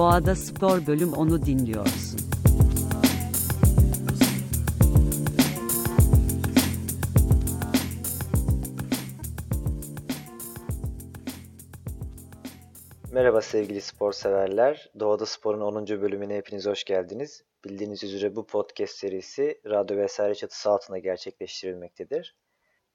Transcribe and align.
Doğada 0.00 0.34
Spor 0.34 0.86
bölüm 0.86 1.12
onu 1.12 1.46
dinliyorsun. 1.46 2.20
Merhaba 13.12 13.40
sevgili 13.40 13.80
spor 13.80 14.12
severler. 14.12 14.90
Doğada 15.00 15.26
Spor'un 15.26 15.60
10. 15.60 15.86
bölümüne 15.86 16.36
hepiniz 16.36 16.66
hoş 16.66 16.84
geldiniz. 16.84 17.44
Bildiğiniz 17.64 18.04
üzere 18.04 18.36
bu 18.36 18.46
podcast 18.46 18.94
serisi 18.94 19.60
radyo 19.66 19.96
vesaire 19.96 20.34
çatısı 20.34 20.70
altında 20.70 20.98
gerçekleştirilmektedir. 20.98 22.36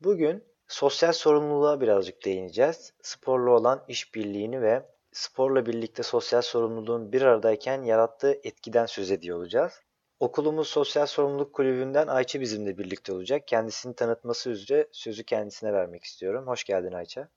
Bugün 0.02 0.44
sosyal 0.68 1.14
sorumluluğa 1.14 1.82
birazcık 1.82 2.26
değineceğiz. 2.26 2.94
Sporla 3.02 3.52
olan 3.52 3.84
işbirliğini 3.88 4.62
ve 4.62 4.95
sporla 5.16 5.66
birlikte 5.66 6.04
sosyal 6.04 6.42
sorumluluğun 6.42 7.12
bir 7.12 7.22
aradayken 7.22 7.84
yarattığı 7.84 8.40
etkiden 8.44 8.86
söz 8.86 9.12
ediyor 9.12 9.38
olacağız. 9.38 9.82
Okulumuz 10.20 10.68
Sosyal 10.68 11.06
Sorumluluk 11.06 11.54
Kulübü'nden 11.54 12.08
Ayça 12.08 12.42
bizimle 12.42 12.78
birlikte 12.78 13.14
olacak. 13.14 13.48
Kendisini 13.48 13.96
tanıtması 13.96 14.50
üzere 14.50 14.88
sözü 14.92 15.24
kendisine 15.24 15.74
vermek 15.74 16.04
istiyorum. 16.04 16.48
Hoş 16.48 16.64
geldin 16.64 16.92
Ayça. 16.92 17.28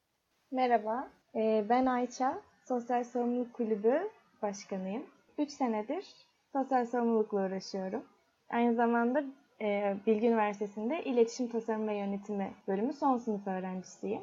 Merhaba, 0.51 1.09
e, 1.35 1.65
ben 1.69 1.87
Ayça. 1.87 2.43
Sosyal 2.69 3.05
Sorumluluk 3.05 3.55
Kulübü 3.55 4.11
Başkanıyım. 4.43 5.07
3 5.39 5.51
senedir 5.51 6.05
sosyal 6.53 6.87
sorumlulukla 6.87 7.47
uğraşıyorum. 7.47 8.05
Aynı 8.51 8.75
zamanda 8.75 9.25
e, 9.61 9.97
Bilgi 10.07 10.27
Üniversitesi'nde 10.27 11.05
İletişim 11.05 11.49
Tasarım 11.49 11.89
ve 11.89 11.95
Yönetimi 11.95 12.55
bölümü 12.69 12.93
son 12.93 13.19
sınıf 13.19 13.47
öğrencisiyim. 13.47 14.23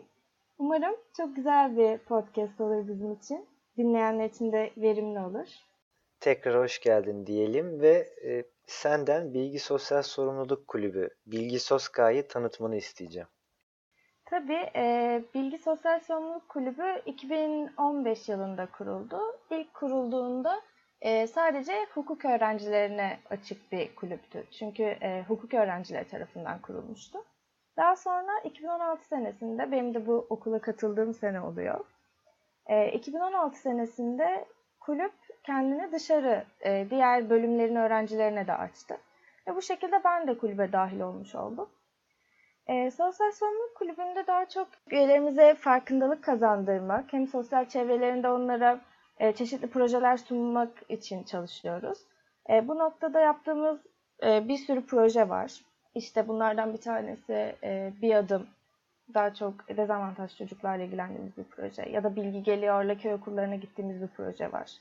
Umarım 0.58 0.96
çok 1.18 1.36
güzel 1.36 1.78
bir 1.78 1.98
podcast 1.98 2.62
olur 2.62 2.88
bizim 2.88 3.14
için. 3.14 3.48
Dinleyenler 3.78 4.30
için 4.30 4.52
de 4.52 4.72
verimli 4.78 5.20
olur. 5.20 5.48
Tekrar 6.20 6.64
hoş 6.64 6.80
geldin 6.80 7.26
diyelim 7.26 7.82
ve 7.82 8.10
e, 8.26 8.44
senden 8.68 9.34
Bilgi 9.34 9.60
Sosyal 9.60 10.02
Sorumluluk 10.02 10.68
Kulübü, 10.68 11.10
Bilgi 11.26 11.60
Soska'yı 11.60 12.28
tanıtmanı 12.28 12.76
isteyeceğim. 12.76 13.28
Tabii 14.26 14.70
e, 14.76 15.24
Bilgi 15.34 15.58
Sosyal 15.58 16.00
Sorumluluk 16.00 16.50
Kulübü 16.50 17.02
2015 17.06 18.30
yılında 18.30 18.66
kuruldu. 18.66 19.20
İlk 19.52 19.74
kurulduğunda 19.74 20.62
e, 21.02 21.28
sadece 21.28 21.86
hukuk 21.94 22.26
öğrencilerine 22.26 23.20
açık 23.30 23.72
bir 23.72 23.96
kulüptü. 23.96 24.44
Çünkü 24.52 24.84
e, 24.84 25.26
hukuk 25.28 25.54
öğrencileri 25.54 26.08
tarafından 26.08 26.62
kurulmuştu. 26.62 27.20
Daha 27.78 27.96
sonra 27.96 28.40
2016 28.44 29.06
senesinde, 29.06 29.72
benim 29.72 29.94
de 29.94 30.08
bu 30.08 30.28
okula 30.30 30.60
katıldığım 30.60 31.14
sene 31.14 31.42
oluyor. 31.42 31.86
E, 32.68 32.92
2016 32.92 33.60
senesinde 33.60 34.46
kulüp 34.80 35.14
kendini 35.44 35.92
dışarı 35.92 36.46
e, 36.62 36.90
diğer 36.90 37.30
bölümlerin 37.30 37.76
öğrencilerine 37.76 38.48
de 38.48 38.54
açtı. 38.54 38.98
Ve 39.48 39.56
bu 39.56 39.62
şekilde 39.62 40.04
ben 40.04 40.28
de 40.28 40.38
kulübe 40.38 40.72
dahil 40.72 41.00
olmuş 41.00 41.36
oldum. 41.36 41.70
E, 42.68 42.92
sosyal 42.92 43.32
sorumluluk 43.32 43.76
kulübünde 43.76 44.28
daha 44.28 44.46
çok 44.46 44.68
üyelerimize 44.92 45.56
farkındalık 45.56 46.24
kazandırmak, 46.24 47.14
hem 47.14 47.28
sosyal 47.28 47.66
çevrelerinde 47.66 48.30
onlara 48.30 48.82
e, 49.20 49.32
çeşitli 49.34 49.70
projeler 49.70 50.18
sunmak 50.18 50.70
için 50.90 51.24
çalışıyoruz. 51.24 52.00
E, 52.50 52.68
bu 52.68 52.78
noktada 52.78 53.20
yaptığımız 53.20 53.80
e, 54.24 54.48
bir 54.48 54.58
sürü 54.58 54.86
proje 54.86 55.30
var. 55.30 55.62
İşte 55.96 56.28
bunlardan 56.28 56.74
bir 56.74 56.82
tanesi 56.82 57.56
e, 57.64 57.94
bir 58.02 58.16
adım 58.16 58.48
daha 59.14 59.34
çok 59.34 59.78
dezavantaj 59.78 60.38
çocuklarla 60.38 60.84
ilgilendiğimiz 60.84 61.38
bir 61.38 61.44
proje 61.44 61.90
ya 61.90 62.04
da 62.04 62.16
bilgi 62.16 62.44
geliyorla 62.44 62.98
köy 62.98 63.14
okullarına 63.14 63.56
gittiğimiz 63.56 64.02
bir 64.02 64.08
proje 64.08 64.52
var. 64.52 64.72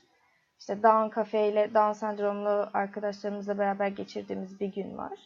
İşte 0.59 0.83
Down 0.83 1.15
Cafe 1.15 1.49
ile 1.49 1.73
Down 1.73 1.91
sendromlu 1.91 2.69
arkadaşlarımızla 2.73 3.57
beraber 3.57 3.87
geçirdiğimiz 3.87 4.59
bir 4.59 4.73
gün 4.73 4.97
var. 4.97 5.19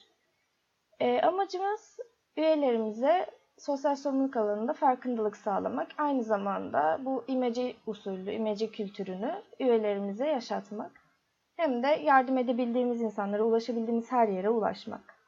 E, 0.99 1.21
amacımız 1.21 1.97
üyelerimize 2.37 3.25
sosyal 3.57 3.95
sorumluluk 3.95 4.37
alanında 4.37 4.73
farkındalık 4.73 5.37
sağlamak. 5.37 5.87
Aynı 5.97 6.23
zamanda 6.23 6.99
bu 7.05 7.23
imece 7.27 7.73
usulü, 7.87 8.31
imece 8.31 8.71
kültürünü 8.71 9.41
üyelerimize 9.59 10.27
yaşatmak. 10.27 10.91
Hem 11.55 11.83
de 11.83 11.87
yardım 11.87 12.37
edebildiğimiz 12.37 13.01
insanlara, 13.01 13.43
ulaşabildiğimiz 13.43 14.11
her 14.11 14.27
yere 14.27 14.49
ulaşmak. 14.49 15.18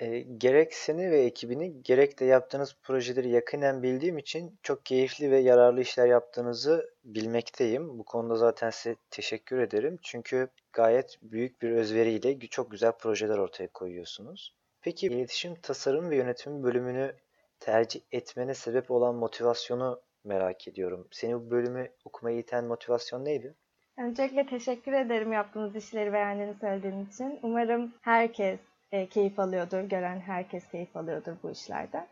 E, 0.00 0.20
gerek 0.20 0.74
seni 0.74 1.10
ve 1.10 1.20
ekibini 1.20 1.82
gerek 1.82 2.20
de 2.20 2.24
yaptığınız 2.24 2.76
projeleri 2.82 3.28
yakinen 3.28 3.82
bildiğim 3.82 4.18
için 4.18 4.58
çok 4.62 4.86
keyifli 4.86 5.30
ve 5.30 5.38
yararlı 5.38 5.80
işler 5.80 6.06
yaptığınızı 6.06 6.94
bilmekteyim. 7.04 7.98
Bu 7.98 8.04
konuda 8.04 8.36
zaten 8.36 8.70
size 8.70 8.96
teşekkür 9.10 9.58
ederim. 9.58 9.98
Çünkü 10.02 10.48
gayet 10.72 11.18
büyük 11.22 11.62
bir 11.62 11.70
özveriyle 11.70 12.38
çok 12.40 12.70
güzel 12.70 12.92
projeler 12.92 13.38
ortaya 13.38 13.68
koyuyorsunuz. 13.68 14.54
Peki 14.82 15.06
iletişim 15.06 15.54
tasarım 15.54 16.10
ve 16.10 16.16
yönetimi 16.16 16.62
bölümünü 16.62 17.14
tercih 17.60 18.00
etmene 18.12 18.54
sebep 18.54 18.90
olan 18.90 19.14
motivasyonu 19.14 20.00
merak 20.24 20.68
ediyorum. 20.68 21.08
Seni 21.10 21.34
bu 21.34 21.50
bölümü 21.50 21.88
okumaya 22.04 22.38
iten 22.38 22.64
motivasyon 22.64 23.24
neydi? 23.24 23.54
Öncelikle 23.98 24.46
teşekkür 24.46 24.92
ederim 24.92 25.32
yaptığınız 25.32 25.76
işleri 25.76 26.12
beğendiğini 26.12 26.54
söylediğin 26.60 27.06
için. 27.06 27.38
Umarım 27.42 27.94
herkes 28.02 28.60
e, 28.92 29.06
keyif 29.06 29.38
alıyordur, 29.38 29.80
gören 29.80 30.20
herkes 30.20 30.68
keyif 30.68 30.96
alıyordur 30.96 31.32
bu 31.42 31.50
işlerden. 31.50 32.06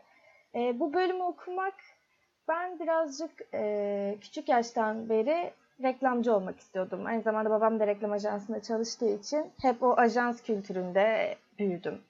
E, 0.55 0.79
bu 0.79 0.93
bölümü 0.93 1.23
okumak 1.23 1.73
ben 2.47 2.79
birazcık 2.79 3.31
e, 3.53 4.17
küçük 4.21 4.49
yaştan 4.49 5.09
beri 5.09 5.53
reklamcı 5.83 6.35
olmak 6.35 6.59
istiyordum. 6.59 7.05
Aynı 7.05 7.21
zamanda 7.21 7.49
babam 7.49 7.79
da 7.79 7.87
reklam 7.87 8.11
ajansında 8.11 8.61
çalıştığı 8.61 9.15
için 9.15 9.51
hep 9.61 9.83
o 9.83 9.93
ajans 9.97 10.43
kültüründe 10.43 11.37
büyüdüm. 11.59 12.01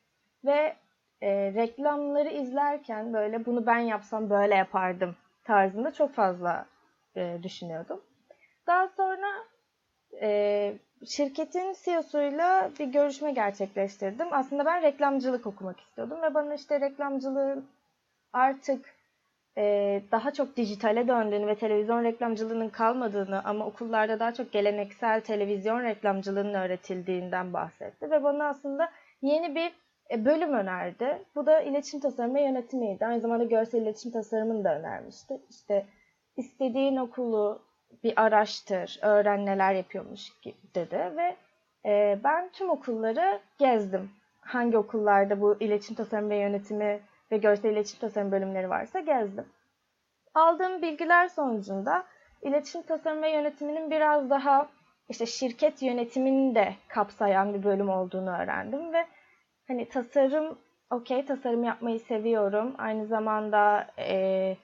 Ve 0.45 0.75
e, 1.21 1.53
reklamları 1.53 2.29
izlerken 2.29 3.13
böyle 3.13 3.45
bunu 3.45 3.65
ben 3.65 3.79
yapsam 3.79 4.29
böyle 4.29 4.55
yapardım 4.55 5.15
tarzında 5.43 5.93
çok 5.93 6.13
fazla 6.13 6.65
e, 7.15 7.37
düşünüyordum. 7.43 8.01
Daha 8.67 8.87
sonra 8.87 9.27
e, 10.21 10.73
şirketin 11.05 11.75
CEO'suyla 11.83 12.71
bir 12.79 12.85
görüşme 12.85 13.31
gerçekleştirdim. 13.31 14.27
Aslında 14.31 14.65
ben 14.65 14.81
reklamcılık 14.81 15.47
okumak 15.47 15.79
istiyordum 15.79 16.21
ve 16.21 16.33
bana 16.33 16.53
işte 16.53 16.81
reklamcılığın 16.81 17.65
artık 18.33 18.93
e, 19.57 20.01
daha 20.11 20.31
çok 20.31 20.57
dijitale 20.57 21.07
döndüğünü 21.07 21.47
ve 21.47 21.55
televizyon 21.55 22.03
reklamcılığının 22.03 22.69
kalmadığını 22.69 23.43
ama 23.43 23.65
okullarda 23.65 24.19
daha 24.19 24.33
çok 24.33 24.51
geleneksel 24.51 25.21
televizyon 25.21 25.83
reklamcılığının 25.83 26.53
öğretildiğinden 26.53 27.53
bahsetti 27.53 28.11
ve 28.11 28.23
bana 28.23 28.47
aslında 28.47 28.91
yeni 29.21 29.55
bir 29.55 29.71
e, 30.11 30.25
bölüm 30.25 30.53
önerdi. 30.53 31.25
Bu 31.35 31.45
da 31.45 31.61
iletişim 31.61 31.99
tasarımı 31.99 32.35
ve 32.35 32.41
yönetimiydi. 32.41 33.05
Aynı 33.05 33.21
zamanda 33.21 33.43
görsel 33.43 33.81
iletişim 33.81 34.11
tasarımını 34.11 34.63
da 34.63 34.79
önermişti. 34.79 35.41
İşte 35.49 35.85
istediğin 36.37 36.95
okulu 36.97 37.68
bir 38.03 38.21
araştır, 38.21 38.99
öğren 39.01 39.45
neler 39.45 39.73
yapıyormuş 39.73 40.31
dedi 40.75 41.13
ve 41.17 41.35
e, 41.85 42.19
ben 42.23 42.49
tüm 42.49 42.69
okulları 42.69 43.39
gezdim. 43.57 44.11
Hangi 44.41 44.77
okullarda 44.77 45.41
bu 45.41 45.57
iletişim 45.59 45.95
tasarımı 45.95 46.29
ve 46.29 46.37
yönetimi 46.37 46.99
ve 47.31 47.37
görsel 47.37 47.71
iletişim 47.71 47.99
tasarım 47.99 48.31
bölümleri 48.31 48.69
varsa 48.69 48.99
gezdim. 48.99 49.45
Aldığım 50.33 50.81
bilgiler 50.81 51.27
sonucunda 51.27 52.05
iletişim 52.41 52.81
tasarım 52.81 53.21
ve 53.21 53.29
yönetiminin 53.29 53.91
biraz 53.91 54.29
daha 54.29 54.69
işte 55.09 55.25
şirket 55.25 55.81
yönetimini 55.81 56.55
de 56.55 56.73
kapsayan 56.87 57.53
bir 57.53 57.63
bölüm 57.63 57.89
olduğunu 57.89 58.29
öğrendim 58.29 58.93
ve 58.93 59.05
hani 59.67 59.89
tasarım 59.89 60.57
okey 60.89 61.25
tasarım 61.25 61.63
yapmayı 61.63 61.99
seviyorum. 61.99 62.75
Aynı 62.77 63.07
zamanda 63.07 63.87
e, 63.99 64.57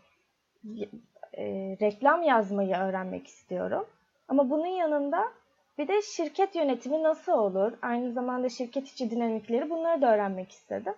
e, 1.37 1.77
reklam 1.81 2.23
yazmayı 2.23 2.75
öğrenmek 2.75 3.27
istiyorum. 3.27 3.85
Ama 4.27 4.49
bunun 4.49 4.65
yanında 4.65 5.31
bir 5.77 5.87
de 5.87 6.01
şirket 6.01 6.55
yönetimi 6.55 7.03
nasıl 7.03 7.31
olur? 7.31 7.73
Aynı 7.81 8.13
zamanda 8.13 8.49
şirket 8.49 8.87
içi 8.87 9.11
dinamikleri 9.11 9.69
bunları 9.69 10.01
da 10.01 10.13
öğrenmek 10.13 10.51
istedim. 10.51 10.93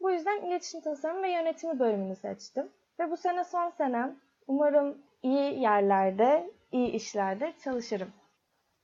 Bu 0.00 0.10
yüzden 0.10 0.40
iletişim 0.40 0.80
tasarım 0.80 1.22
ve 1.22 1.30
yönetimi 1.30 1.78
bölümünü 1.78 2.16
seçtim. 2.16 2.68
Ve 3.00 3.10
bu 3.10 3.16
sene 3.16 3.44
son 3.44 3.70
senem. 3.70 4.16
Umarım 4.46 4.98
iyi 5.22 5.60
yerlerde, 5.60 6.50
iyi 6.72 6.90
işlerde 6.90 7.52
çalışırım. 7.64 8.08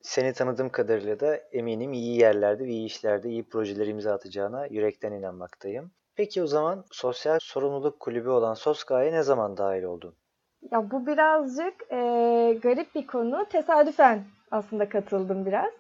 Seni 0.03 0.33
tanıdığım 0.33 0.69
kadarıyla 0.69 1.21
da 1.21 1.37
eminim 1.37 1.93
iyi 1.93 2.21
yerlerde 2.21 2.65
ve 2.65 2.69
iyi 2.69 2.87
işlerde 2.87 3.29
iyi 3.29 3.45
projeler 3.49 3.87
imza 3.87 4.13
atacağına 4.15 4.67
yürekten 4.67 5.13
inanmaktayım. 5.13 5.91
Peki 6.17 6.43
o 6.43 6.47
zaman 6.47 6.85
sosyal 6.91 7.39
sorumluluk 7.43 8.01
kulübü 8.01 8.29
olan 8.29 8.55
SOSKA'ya 8.55 9.11
ne 9.13 9.23
zaman 9.23 9.57
dahil 9.57 9.83
oldun? 9.83 10.15
Ya 10.71 10.91
bu 10.91 11.07
birazcık 11.07 11.75
e, 11.93 11.97
garip 12.63 12.95
bir 12.95 13.07
konu. 13.07 13.45
Tesadüfen 13.45 14.25
aslında 14.51 14.89
katıldım 14.89 15.47
biraz. 15.47 15.73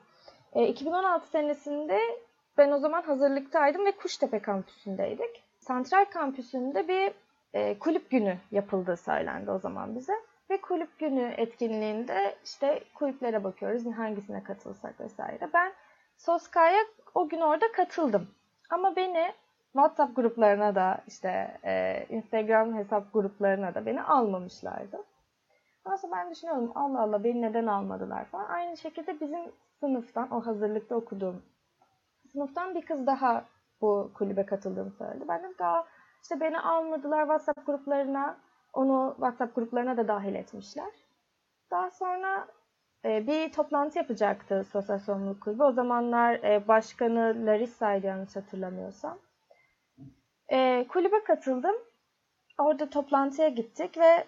E, 0.52 0.68
2016 0.68 1.28
senesinde 1.28 2.00
ben 2.58 2.70
o 2.70 2.78
zaman 2.78 3.02
hazırlıktaydım 3.02 3.86
ve 3.86 3.92
Kuştepe 3.92 4.38
kampüsündeydik. 4.38 5.44
Santral 5.58 6.04
kampüsünde 6.04 6.88
bir 6.88 7.12
e, 7.54 7.78
kulüp 7.78 8.10
günü 8.10 8.38
yapıldığı 8.50 8.96
söylendi 8.96 9.50
o 9.50 9.58
zaman 9.58 9.94
bize. 9.96 10.12
Ve 10.50 10.60
kulüp 10.60 10.98
günü 10.98 11.34
etkinliğinde 11.36 12.36
işte 12.44 12.84
kulüplere 12.94 13.44
bakıyoruz 13.44 13.86
hangisine 13.86 14.42
katılsak 14.42 15.00
vesaire. 15.00 15.48
Ben 15.54 15.72
Soska'ya 16.16 16.80
o 17.14 17.28
gün 17.28 17.40
orada 17.40 17.72
katıldım. 17.72 18.28
Ama 18.70 18.96
beni 18.96 19.32
WhatsApp 19.74 20.16
gruplarına 20.16 20.74
da 20.74 20.98
işte 21.06 21.58
e, 21.64 22.06
Instagram 22.08 22.74
hesap 22.74 23.12
gruplarına 23.12 23.74
da 23.74 23.86
beni 23.86 24.02
almamışlardı. 24.02 25.04
Sonra 25.84 26.12
ben 26.12 26.30
düşünüyorum 26.30 26.72
Allah 26.74 27.00
Allah 27.00 27.24
beni 27.24 27.42
neden 27.42 27.66
almadılar 27.66 28.24
falan. 28.24 28.48
Aynı 28.48 28.76
şekilde 28.76 29.20
bizim 29.20 29.52
sınıftan 29.80 30.30
o 30.30 30.46
hazırlıkta 30.46 30.96
okuduğum 30.96 31.42
sınıftan 32.32 32.74
bir 32.74 32.86
kız 32.86 33.06
daha 33.06 33.44
bu 33.80 34.10
kulübe 34.14 34.46
katıldığını 34.46 34.90
söyledi. 34.90 35.24
Ben 35.28 35.42
de 35.42 35.58
daha 35.58 35.84
işte 36.22 36.40
beni 36.40 36.60
almadılar 36.60 37.20
WhatsApp 37.20 37.66
gruplarına. 37.66 38.36
Onu 38.72 39.12
WhatsApp 39.16 39.54
gruplarına 39.54 39.96
da 39.96 40.08
dahil 40.08 40.34
etmişler. 40.34 40.92
Daha 41.70 41.90
sonra 41.90 42.46
e, 43.04 43.26
bir 43.26 43.52
toplantı 43.52 43.98
yapacaktı 43.98 44.64
Sosyal 44.64 44.98
Sorumluluk 44.98 45.40
Kulübü. 45.40 45.62
O 45.62 45.72
zamanlar 45.72 46.34
e, 46.34 46.68
başkanı 46.68 47.46
Larissa'ydı 47.46 48.06
yanlış 48.06 48.36
hatırlamıyorsam. 48.36 49.18
E, 50.52 50.86
kulübe 50.88 51.24
katıldım. 51.24 51.74
Orada 52.58 52.90
toplantıya 52.90 53.48
gittik 53.48 53.98
ve 53.98 54.24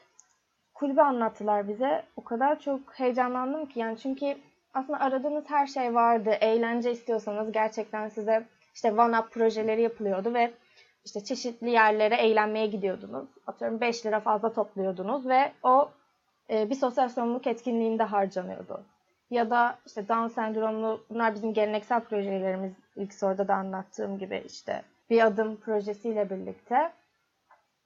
kulübü 0.74 1.00
anlattılar 1.00 1.68
bize. 1.68 2.02
O 2.16 2.24
kadar 2.24 2.60
çok 2.60 2.80
heyecanlandım 2.94 3.66
ki 3.66 3.78
yani 3.80 3.98
çünkü 3.98 4.36
aslında 4.74 5.00
aradığınız 5.00 5.44
her 5.48 5.66
şey 5.66 5.94
vardı. 5.94 6.30
Eğlence 6.40 6.92
istiyorsanız 6.92 7.52
gerçekten 7.52 8.08
size 8.08 8.46
işte 8.74 8.92
one 8.92 9.18
up 9.18 9.30
projeleri 9.30 9.82
yapılıyordu 9.82 10.34
ve 10.34 10.52
işte 11.04 11.24
çeşitli 11.24 11.70
yerlere 11.70 12.14
eğlenmeye 12.14 12.66
gidiyordunuz. 12.66 13.28
Atıyorum 13.46 13.80
5 13.80 14.06
lira 14.06 14.20
fazla 14.20 14.52
topluyordunuz 14.52 15.28
ve 15.28 15.52
o 15.62 15.90
e, 16.50 16.70
bir 16.70 16.74
sosyal 16.74 17.08
sorumluluk 17.08 17.46
etkinliğinde 17.46 18.02
harcanıyordu. 18.02 18.84
Ya 19.30 19.50
da 19.50 19.78
işte 19.86 20.08
Down 20.08 20.26
sendromlu 20.26 21.04
bunlar 21.10 21.34
bizim 21.34 21.54
geleneksel 21.54 22.00
projelerimiz 22.00 22.72
ilk 22.96 23.14
soruda 23.14 23.48
da 23.48 23.54
anlattığım 23.54 24.18
gibi 24.18 24.42
işte 24.46 24.82
bir 25.10 25.26
adım 25.26 25.56
projesiyle 25.56 26.30
birlikte 26.30 26.92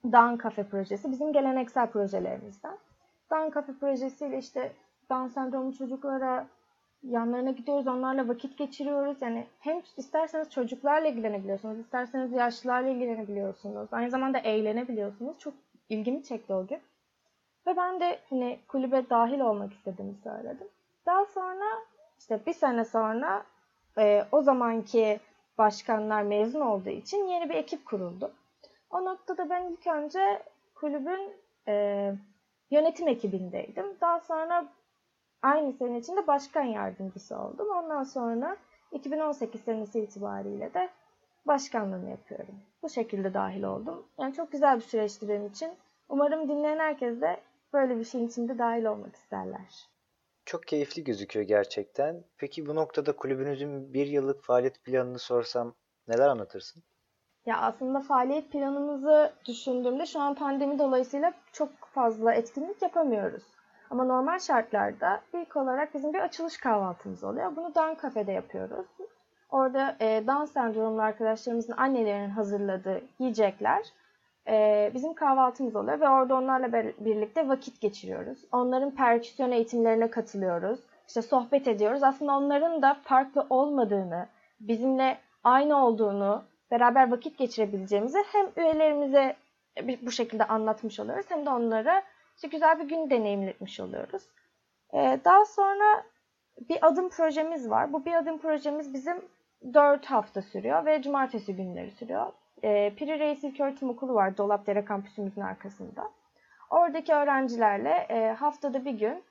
Down 0.03 0.43
Cafe 0.43 0.63
projesi 0.63 1.11
bizim 1.11 1.33
geleneksel 1.33 1.87
projelerimizden. 1.87 2.77
Down 3.31 3.53
Cafe 3.53 3.73
projesiyle 3.73 4.37
işte 4.37 4.71
Down 5.09 5.27
sendromlu 5.27 5.73
çocuklara 5.73 6.47
yanlarına 7.03 7.51
gidiyoruz, 7.51 7.87
onlarla 7.87 8.27
vakit 8.27 8.57
geçiriyoruz. 8.57 9.21
Yani 9.21 9.47
hem 9.59 9.81
isterseniz 9.97 10.49
çocuklarla 10.49 11.07
ilgilenebiliyorsunuz, 11.07 11.79
isterseniz 11.79 12.31
yaşlılarla 12.31 12.89
ilgilenebiliyorsunuz. 12.89 13.93
Aynı 13.93 14.09
zamanda 14.09 14.37
eğlenebiliyorsunuz. 14.37 15.39
Çok 15.39 15.53
ilgimi 15.89 16.23
çekti 16.23 16.53
o 16.53 16.67
gün. 16.67 16.79
Ve 17.67 17.77
ben 17.77 17.99
de 17.99 18.19
hani 18.29 18.59
kulübe 18.67 19.09
dahil 19.09 19.39
olmak 19.39 19.73
istediğimi 19.73 20.15
söyledim. 20.23 20.67
Daha 21.05 21.25
sonra 21.25 21.65
işte 22.19 22.45
bir 22.45 22.53
sene 22.53 22.85
sonra 22.85 23.43
e, 23.97 24.25
o 24.31 24.41
zamanki 24.41 25.19
başkanlar 25.61 26.23
mezun 26.23 26.61
olduğu 26.61 26.89
için 26.89 27.27
yeni 27.27 27.49
bir 27.49 27.55
ekip 27.55 27.85
kuruldu. 27.85 28.31
O 28.89 29.05
noktada 29.05 29.49
ben 29.49 29.63
ilk 29.63 29.87
önce 29.87 30.43
kulübün 30.75 31.33
e, 31.67 32.13
yönetim 32.71 33.07
ekibindeydim. 33.07 33.85
Daha 34.01 34.19
sonra 34.19 34.65
aynı 35.41 35.73
sene 35.73 35.99
içinde 35.99 36.27
başkan 36.27 36.63
yardımcısı 36.63 37.37
oldum. 37.37 37.67
Ondan 37.69 38.03
sonra 38.03 38.57
2018 38.91 39.61
senesi 39.61 39.99
itibariyle 39.99 40.73
de 40.73 40.89
başkanlığını 41.45 42.09
yapıyorum. 42.09 42.55
Bu 42.83 42.89
şekilde 42.89 43.33
dahil 43.33 43.63
oldum. 43.63 44.05
Yani 44.19 44.33
çok 44.33 44.51
güzel 44.51 44.75
bir 44.75 44.81
süreçti 44.81 45.29
benim 45.29 45.47
için. 45.47 45.71
Umarım 46.09 46.49
dinleyen 46.49 46.79
herkes 46.79 47.21
de 47.21 47.39
böyle 47.73 47.99
bir 47.99 48.05
şeyin 48.05 48.27
içinde 48.27 48.57
dahil 48.57 48.85
olmak 48.85 49.15
isterler. 49.15 49.90
Çok 50.45 50.67
keyifli 50.67 51.03
gözüküyor 51.03 51.47
gerçekten. 51.47 52.23
Peki 52.37 52.65
bu 52.65 52.75
noktada 52.75 53.15
kulübünüzün 53.15 53.93
bir 53.93 54.07
yıllık 54.07 54.43
faaliyet 54.43 54.83
planını 54.83 55.19
sorsam 55.19 55.73
neler 56.07 56.27
anlatırsın? 56.27 56.83
Ya 57.45 57.57
aslında 57.57 57.99
faaliyet 57.99 58.51
planımızı 58.51 59.33
düşündüğümde 59.47 60.05
şu 60.05 60.19
an 60.19 60.35
pandemi 60.35 60.79
dolayısıyla 60.79 61.33
çok 61.53 61.69
fazla 61.93 62.33
etkinlik 62.33 62.81
yapamıyoruz. 62.81 63.43
Ama 63.89 64.03
normal 64.03 64.39
şartlarda 64.39 65.21
ilk 65.33 65.57
olarak 65.57 65.93
bizim 65.93 66.13
bir 66.13 66.19
açılış 66.19 66.57
kahvaltımız 66.57 67.23
oluyor. 67.23 67.55
Bunu 67.55 67.75
Dan 67.75 67.97
Cafe'de 68.01 68.31
yapıyoruz. 68.31 68.85
Orada 69.49 69.95
e, 69.99 70.27
Down 70.27 70.45
sendromlu 70.45 71.01
arkadaşlarımızın 71.01 71.77
annelerinin 71.77 72.29
hazırladığı 72.29 73.01
yiyecekler 73.19 73.85
e, 74.47 74.91
bizim 74.93 75.13
kahvaltımız 75.13 75.75
oluyor 75.75 75.99
ve 75.99 76.09
orada 76.09 76.35
onlarla 76.35 76.73
birlikte 76.99 77.47
vakit 77.47 77.81
geçiriyoruz. 77.81 78.39
Onların 78.51 78.91
perküsyon 78.91 79.51
eğitimlerine 79.51 80.09
katılıyoruz. 80.09 80.79
İşte 81.07 81.21
sohbet 81.21 81.67
ediyoruz. 81.67 82.03
Aslında 82.03 82.37
onların 82.37 82.81
da 82.81 82.93
farklı 83.03 83.47
olmadığını, 83.49 84.27
bizimle 84.59 85.17
aynı 85.43 85.85
olduğunu, 85.85 86.43
beraber 86.71 87.11
vakit 87.11 87.37
geçirebileceğimizi 87.37 88.17
hem 88.31 88.47
üyelerimize 88.57 89.35
bu 90.01 90.11
şekilde 90.11 90.45
anlatmış 90.45 90.99
oluyoruz 90.99 91.25
hem 91.29 91.45
de 91.45 91.49
onlara 91.49 92.03
işte 92.35 92.47
güzel 92.47 92.79
bir 92.79 92.89
gün 92.89 93.09
deneyimletmiş 93.09 93.79
oluyoruz. 93.79 94.23
Ee, 94.93 95.19
daha 95.25 95.45
sonra 95.45 96.03
bir 96.69 96.87
adım 96.87 97.09
projemiz 97.09 97.69
var. 97.69 97.93
Bu 97.93 98.05
bir 98.05 98.13
adım 98.13 98.37
projemiz 98.37 98.93
bizim 98.93 99.21
4 99.73 100.05
hafta 100.05 100.41
sürüyor 100.41 100.85
ve 100.85 101.01
cumartesi 101.01 101.55
günleri 101.55 101.91
sürüyor. 101.91 102.31
Ee, 102.63 102.93
Piri 102.97 103.19
Reis 103.19 103.43
İlköğretim 103.43 103.89
Okulu 103.89 104.13
var 104.13 104.37
Dolapdere 104.37 104.85
kampüsümüzün 104.85 105.41
arkasında. 105.41 106.11
Oradaki 106.69 107.13
öğrencilerle 107.13 108.05
e, 108.09 108.31
haftada 108.31 108.85
bir 108.85 108.91
gün, 108.91 109.23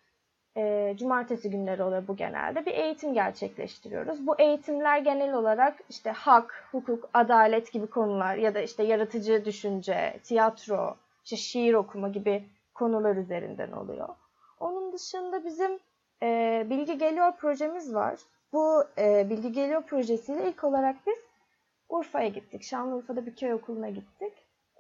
e, 0.57 0.95
cumartesi 0.99 1.51
günleri 1.51 1.83
oluyor 1.83 2.09
bu 2.09 2.17
genelde, 2.17 2.67
bir 2.67 2.73
eğitim 2.73 3.15
gerçekleştiriyoruz. 3.15 4.27
Bu 4.27 4.35
eğitimler 4.39 4.99
genel 4.99 5.35
olarak 5.35 5.77
işte 5.89 6.11
hak, 6.11 6.69
hukuk, 6.73 7.09
adalet 7.15 7.73
gibi 7.73 7.87
konular 7.87 8.35
ya 8.37 8.55
da 8.55 8.61
işte 8.61 8.83
yaratıcı 8.83 9.45
düşünce, 9.45 10.21
tiyatro, 10.25 10.97
işte 11.25 11.37
şiir 11.37 11.75
okuma 11.75 12.09
gibi 12.09 12.45
konular 12.75 13.17
üzerinden 13.17 13.73
oluyor. 13.73 14.09
Onun 14.61 14.93
dışında 14.93 15.45
bizim 15.45 15.79
e, 16.23 16.67
Bilgi 16.71 16.99
Geliyor 16.99 17.33
projemiz 17.37 17.95
var. 17.95 18.21
Bu 18.53 18.85
e, 18.99 19.31
Bilgi 19.31 19.53
Geliyor 19.53 19.83
projesiyle 19.83 20.49
ilk 20.49 20.65
olarak 20.65 20.97
biz 21.07 21.30
Urfa'ya 21.91 22.29
gittik. 22.29 22.63
Şanlıurfa'da 22.63 23.27
bir 23.27 23.37
köy 23.37 23.53
okuluna 23.53 23.89
gittik. 23.89 24.33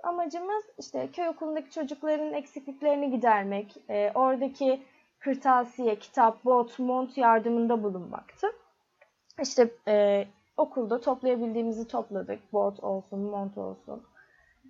Amacımız 0.02 0.64
işte 0.78 1.08
köy 1.12 1.28
okulundaki 1.28 1.70
çocukların 1.70 2.32
eksikliklerini 2.32 3.10
gidermek, 3.10 3.76
e, 3.88 4.12
oradaki 4.14 4.82
kırtasiye, 5.18 5.98
kitap, 5.98 6.44
bot, 6.44 6.78
mont 6.78 7.18
yardımında 7.18 7.82
bulunmaktı. 7.82 8.46
İşte 9.42 9.70
e, 9.88 10.26
okulda 10.56 11.00
toplayabildiğimizi 11.00 11.88
topladık. 11.88 12.52
Bot 12.52 12.80
olsun, 12.84 13.20
mont 13.20 13.58
olsun. 13.58 14.02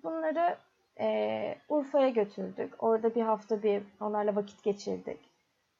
Bunları 0.03 0.57
e, 0.99 1.57
Urfa'ya 1.69 2.09
götürdük. 2.09 2.83
Orada 2.83 3.15
bir 3.15 3.21
hafta 3.21 3.63
bir 3.63 3.83
onlarla 3.99 4.35
vakit 4.35 4.63
geçirdik. 4.63 5.19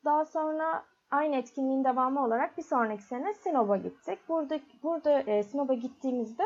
Daha 0.06 0.26
sonra 0.26 0.84
aynı 1.12 1.36
etkinliğin 1.36 1.84
devamı 1.84 2.26
olarak 2.26 2.58
bir 2.58 2.64
sonraki 2.64 3.04
sene 3.04 3.34
Sinop'a 3.34 3.78
gittik. 3.78 4.20
Burada, 4.30 4.60
burada 4.84 5.20
e, 5.20 5.44
Sinop'a 5.44 5.74
gittiğimizde 5.74 6.44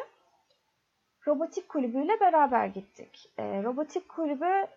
robotik 1.28 1.70
kulübüyle 1.70 2.20
beraber 2.20 2.66
gittik. 2.66 3.32
E, 3.38 3.64
robotik 3.64 4.10
kulübü 4.10 4.68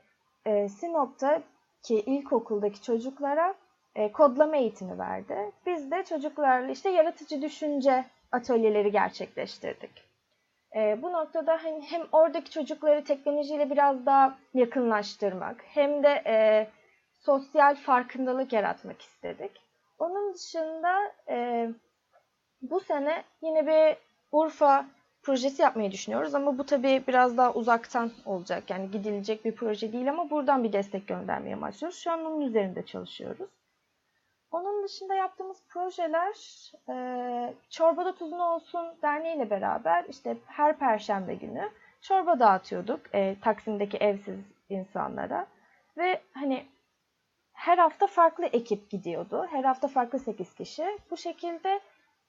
e, 0.46 0.68
Sinop'taki 0.68 1.94
ilkokuldaki 2.00 2.82
çocuklara 2.82 3.54
e, 3.94 4.12
kodlama 4.12 4.56
eğitimi 4.56 4.98
verdi. 4.98 5.52
Biz 5.66 5.90
de 5.90 6.04
çocuklarla 6.04 6.70
işte 6.70 6.90
yaratıcı 6.90 7.42
düşünce 7.42 8.04
atölyeleri 8.32 8.92
gerçekleştirdik. 8.92 10.04
E, 10.76 11.02
bu 11.02 11.12
noktada 11.12 11.58
hani 11.64 11.82
hem 11.82 12.02
oradaki 12.12 12.50
çocukları 12.50 13.04
teknolojiyle 13.04 13.70
biraz 13.70 14.06
daha 14.06 14.38
yakınlaştırmak 14.54 15.64
hem 15.64 16.02
de 16.02 16.22
e, 16.26 16.68
sosyal 17.12 17.76
farkındalık 17.76 18.52
yaratmak 18.52 19.02
istedik. 19.02 19.67
Onun 19.98 20.34
dışında 20.34 21.12
e, 21.28 21.68
bu 22.62 22.80
sene 22.80 23.24
yine 23.42 23.66
bir 23.66 23.96
Urfa 24.32 24.86
projesi 25.22 25.62
yapmayı 25.62 25.92
düşünüyoruz 25.92 26.34
ama 26.34 26.58
bu 26.58 26.66
tabii 26.66 27.04
biraz 27.08 27.36
daha 27.36 27.52
uzaktan 27.52 28.12
olacak. 28.26 28.70
Yani 28.70 28.90
gidilecek 28.90 29.44
bir 29.44 29.54
proje 29.54 29.92
değil 29.92 30.10
ama 30.10 30.30
buradan 30.30 30.64
bir 30.64 30.72
destek 30.72 31.08
göndermeye 31.08 31.60
başlıyoruz. 31.60 31.98
Şu 31.98 32.10
an 32.10 32.24
onun 32.24 32.40
üzerinde 32.40 32.86
çalışıyoruz. 32.86 33.48
Onun 34.50 34.84
dışında 34.84 35.14
yaptığımız 35.14 35.62
projeler 35.68 36.34
e, 36.88 37.54
Çorbada 37.70 38.14
Tuzun 38.14 38.38
Olsun 38.38 38.86
Derneği 39.02 39.36
ile 39.36 39.50
beraber 39.50 40.04
işte 40.08 40.36
her 40.46 40.78
perşembe 40.78 41.34
günü 41.34 41.70
çorba 42.00 42.40
dağıtıyorduk 42.40 43.00
e, 43.14 43.36
Taksim'deki 43.40 43.96
evsiz 43.96 44.38
insanlara. 44.68 45.46
Ve 45.96 46.20
hani 46.34 46.66
her 47.58 47.78
hafta 47.78 48.06
farklı 48.06 48.44
ekip 48.46 48.90
gidiyordu. 48.90 49.46
Her 49.50 49.64
hafta 49.64 49.88
farklı 49.88 50.18
8 50.18 50.54
kişi. 50.54 50.98
Bu 51.10 51.16
şekilde 51.16 51.80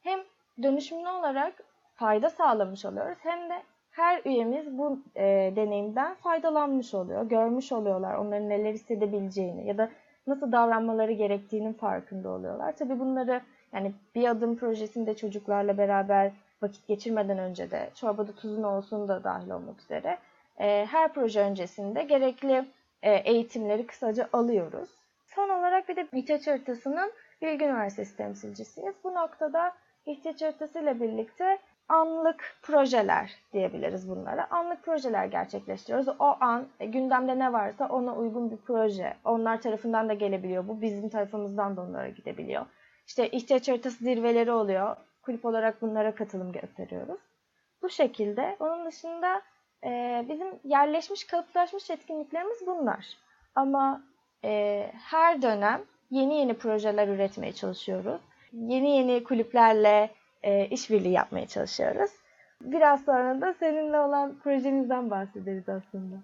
hem 0.04 0.20
dönüşümlü 0.64 1.10
olarak 1.10 1.54
fayda 1.96 2.30
sağlamış 2.30 2.86
oluyoruz 2.86 3.18
hem 3.22 3.50
de 3.50 3.64
her 3.92 4.22
üyemiz 4.26 4.78
bu 4.78 5.00
e, 5.16 5.54
deneyimden 5.56 6.16
faydalanmış 6.16 6.94
oluyor. 6.94 7.30
Görmüş 7.30 7.72
oluyorlar 7.72 8.16
onların 8.16 8.50
neler 8.50 8.74
hissedebileceğini 8.74 9.68
ya 9.68 9.78
da 9.78 9.90
nasıl 10.28 10.52
davranmaları 10.52 11.12
gerektiğinin 11.12 11.74
farkında 11.74 12.30
oluyorlar. 12.30 12.76
Tabii 12.76 13.00
bunları 13.00 13.42
yani 13.74 13.94
bir 14.16 14.28
adım 14.28 14.58
projesinde 14.58 15.16
çocuklarla 15.16 15.78
beraber 15.78 16.32
vakit 16.62 16.88
geçirmeden 16.88 17.38
önce 17.38 17.72
de 17.72 17.90
çorbada 17.96 18.32
tuzun 18.36 18.64
olsun 18.64 19.08
da 19.08 19.24
dahil 19.24 19.50
olmak 19.50 19.80
üzere 19.82 20.18
e, 20.60 20.86
her 20.86 21.14
proje 21.14 21.42
öncesinde 21.42 22.04
gerekli 22.04 22.66
e, 23.02 23.12
eğitimleri 23.12 23.88
kısaca 23.88 24.30
alıyoruz. 24.34 24.99
Son 25.36 25.50
olarak 25.50 25.90
bir 25.90 25.96
de 25.96 26.08
ihtiyaç 26.14 26.48
haritasının 26.48 27.12
Bilgi 27.42 27.66
Üniversitesi 27.66 28.18
temsilcisiyiz. 28.18 28.96
Bu 29.04 29.14
noktada 29.14 29.74
ihtiyaç 30.06 30.42
haritasıyla 30.42 31.00
birlikte 31.00 31.60
anlık 31.90 32.58
projeler 32.62 33.36
diyebiliriz 33.54 34.10
bunlara. 34.10 34.48
Anlık 34.52 34.84
projeler 34.84 35.26
gerçekleştiriyoruz. 35.26 36.08
O 36.20 36.38
an 36.40 36.68
e, 36.80 36.86
gündemde 36.86 37.40
ne 37.40 37.54
varsa 37.54 37.88
ona 37.90 38.16
uygun 38.16 38.52
bir 38.52 38.58
proje. 38.58 39.18
Onlar 39.26 39.62
tarafından 39.62 40.10
da 40.10 40.14
gelebiliyor. 40.14 40.68
Bu 40.68 40.82
bizim 40.82 41.10
tarafımızdan 41.10 41.78
da 41.78 41.82
onlara 41.82 42.10
gidebiliyor. 42.10 42.66
İşte 43.08 43.30
ihtiyaç 43.30 43.70
haritası 43.70 44.04
zirveleri 44.04 44.52
oluyor. 44.52 44.96
Kulüp 45.22 45.46
olarak 45.46 45.82
bunlara 45.82 46.16
katılım 46.16 46.52
gösteriyoruz. 46.52 47.20
Bu 47.82 47.90
şekilde. 47.90 48.56
Onun 48.60 48.86
dışında 48.86 49.42
e, 49.86 50.26
bizim 50.30 50.48
yerleşmiş, 50.64 51.24
kalıplaşmış 51.28 51.90
etkinliklerimiz 51.90 52.68
bunlar. 52.68 53.06
Ama 53.56 54.04
e, 54.43 54.86
her 54.93 55.41
dönem 55.41 55.81
yeni 56.12 56.36
yeni 56.38 56.53
projeler 56.53 57.08
üretmeye 57.08 57.53
çalışıyoruz. 57.53 58.22
Yeni 58.53 58.98
yeni 58.98 59.24
kulüplerle 59.24 60.10
e, 60.43 60.65
işbirliği 60.65 61.12
yapmaya 61.13 61.48
çalışıyoruz. 61.48 62.12
Biraz 62.62 63.05
sonra 63.05 63.41
da 63.41 63.53
seninle 63.53 64.00
olan 64.00 64.39
projemizden 64.39 65.10
bahsederiz 65.10 65.69
aslında. 65.69 66.15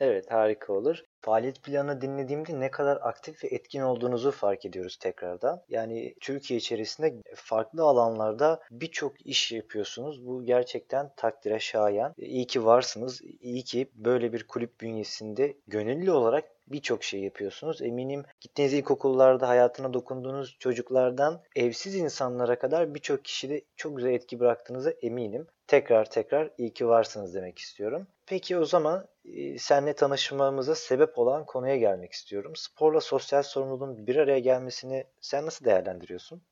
Evet 0.00 0.30
harika 0.30 0.72
olur. 0.72 1.04
Faaliyet 1.20 1.62
planını 1.62 2.00
dinlediğimde 2.00 2.60
ne 2.60 2.70
kadar 2.70 2.98
aktif 3.02 3.44
ve 3.44 3.48
etkin 3.48 3.80
olduğunuzu 3.80 4.30
fark 4.30 4.64
ediyoruz 4.64 4.96
tekrardan. 4.96 5.62
Yani 5.68 6.14
Türkiye 6.20 6.58
içerisinde 6.58 7.14
farklı 7.34 7.82
alanlarda 7.82 8.60
birçok 8.70 9.26
iş 9.26 9.52
yapıyorsunuz. 9.52 10.26
Bu 10.26 10.44
gerçekten 10.44 11.12
takdire 11.16 11.60
şayan. 11.60 12.14
İyi 12.16 12.46
ki 12.46 12.64
varsınız. 12.64 13.20
İyi 13.40 13.64
ki 13.64 13.90
böyle 13.94 14.32
bir 14.32 14.46
kulüp 14.46 14.80
bünyesinde 14.80 15.56
gönüllü 15.66 16.10
olarak 16.10 16.44
birçok 16.68 17.04
şey 17.04 17.20
yapıyorsunuz. 17.20 17.82
Eminim 17.82 18.24
gittiğiniz 18.40 18.74
ilkokullarda 18.74 19.48
hayatına 19.48 19.94
dokunduğunuz 19.94 20.56
çocuklardan 20.58 21.42
evsiz 21.56 21.94
insanlara 21.94 22.58
kadar 22.58 22.94
birçok 22.94 23.24
kişide 23.24 23.62
çok 23.76 23.96
güzel 23.96 24.10
etki 24.10 24.40
bıraktığınıza 24.40 24.90
eminim. 24.90 25.46
Tekrar 25.66 26.10
tekrar 26.10 26.50
iyi 26.58 26.72
ki 26.72 26.88
varsınız 26.88 27.34
demek 27.34 27.58
istiyorum. 27.58 28.06
Peki 28.30 28.58
o 28.58 28.64
zaman 28.64 29.04
e, 29.24 29.58
seninle 29.58 29.92
tanışmamıza 29.92 30.74
sebep 30.74 31.18
olan 31.18 31.46
konuya 31.46 31.76
gelmek 31.76 32.12
istiyorum. 32.12 32.52
Sporla 32.56 33.00
sosyal 33.00 33.42
sorumluluğun 33.42 34.06
bir 34.06 34.16
araya 34.16 34.38
gelmesini 34.38 35.04
sen 35.20 35.46
nasıl 35.46 35.64
değerlendiriyorsun? 35.64 36.42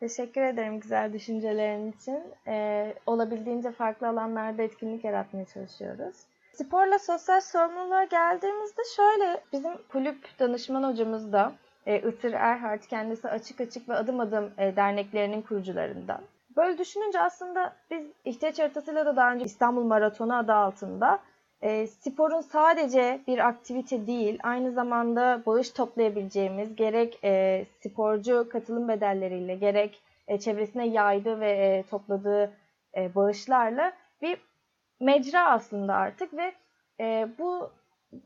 Teşekkür 0.00 0.40
ederim 0.40 0.80
güzel 0.80 1.12
düşüncelerin 1.12 1.92
için. 1.92 2.22
Ee, 2.46 2.94
olabildiğince 3.06 3.72
farklı 3.72 4.08
alanlarda 4.08 4.62
etkinlik 4.62 5.04
yaratmaya 5.04 5.46
çalışıyoruz. 5.46 6.16
Sporla 6.52 6.98
sosyal 6.98 7.40
sorumluluğa 7.40 8.04
geldiğimizde 8.04 8.82
şöyle 8.96 9.40
bizim 9.52 9.72
kulüp 9.88 10.38
danışman 10.38 10.92
hocamız 10.92 11.32
da 11.32 11.52
e, 11.86 11.98
Itır 11.98 12.32
Erhard 12.32 12.82
kendisi 12.82 13.28
açık 13.28 13.60
açık 13.60 13.88
ve 13.88 13.94
adım 13.94 14.20
adım 14.20 14.50
derneklerinin 14.58 15.42
kurucularından. 15.42 16.22
Böyle 16.56 16.78
düşününce 16.78 17.20
aslında 17.20 17.72
biz 17.90 18.06
ihtiyaç 18.24 18.58
haritasıyla 18.58 19.06
da 19.06 19.16
daha 19.16 19.32
önce 19.32 19.44
İstanbul 19.44 19.84
Maratonu 19.84 20.36
adı 20.36 20.52
altında 20.52 21.18
e, 21.62 21.86
sporun 21.86 22.40
sadece 22.40 23.20
bir 23.26 23.38
aktivite 23.48 24.06
değil, 24.06 24.38
aynı 24.42 24.72
zamanda 24.72 25.42
bağış 25.46 25.70
toplayabileceğimiz 25.70 26.76
gerek 26.76 27.18
e, 27.24 27.64
sporcu 27.80 28.48
katılım 28.52 28.88
bedelleriyle 28.88 29.54
gerek 29.54 30.02
e, 30.28 30.40
çevresine 30.40 30.86
yaydığı 30.88 31.40
ve 31.40 31.50
e, 31.50 31.82
topladığı 31.90 32.52
e, 32.96 33.14
bağışlarla 33.14 33.92
bir 34.22 34.38
mecra 35.00 35.50
aslında 35.50 35.94
artık 35.94 36.34
ve 36.36 36.52
e, 37.00 37.28
bu 37.38 37.70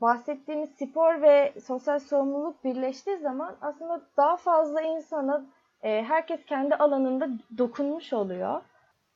bahsettiğimiz 0.01 0.71
spor 0.71 1.23
ve 1.23 1.53
sosyal 1.67 1.99
sorumluluk 1.99 2.65
birleştiği 2.65 3.17
zaman 3.19 3.57
aslında 3.61 4.01
daha 4.17 4.37
fazla 4.37 4.81
insana 4.81 5.45
e, 5.83 6.03
herkes 6.03 6.45
kendi 6.47 6.75
alanında 6.75 7.29
dokunmuş 7.59 8.13
oluyor. 8.13 8.61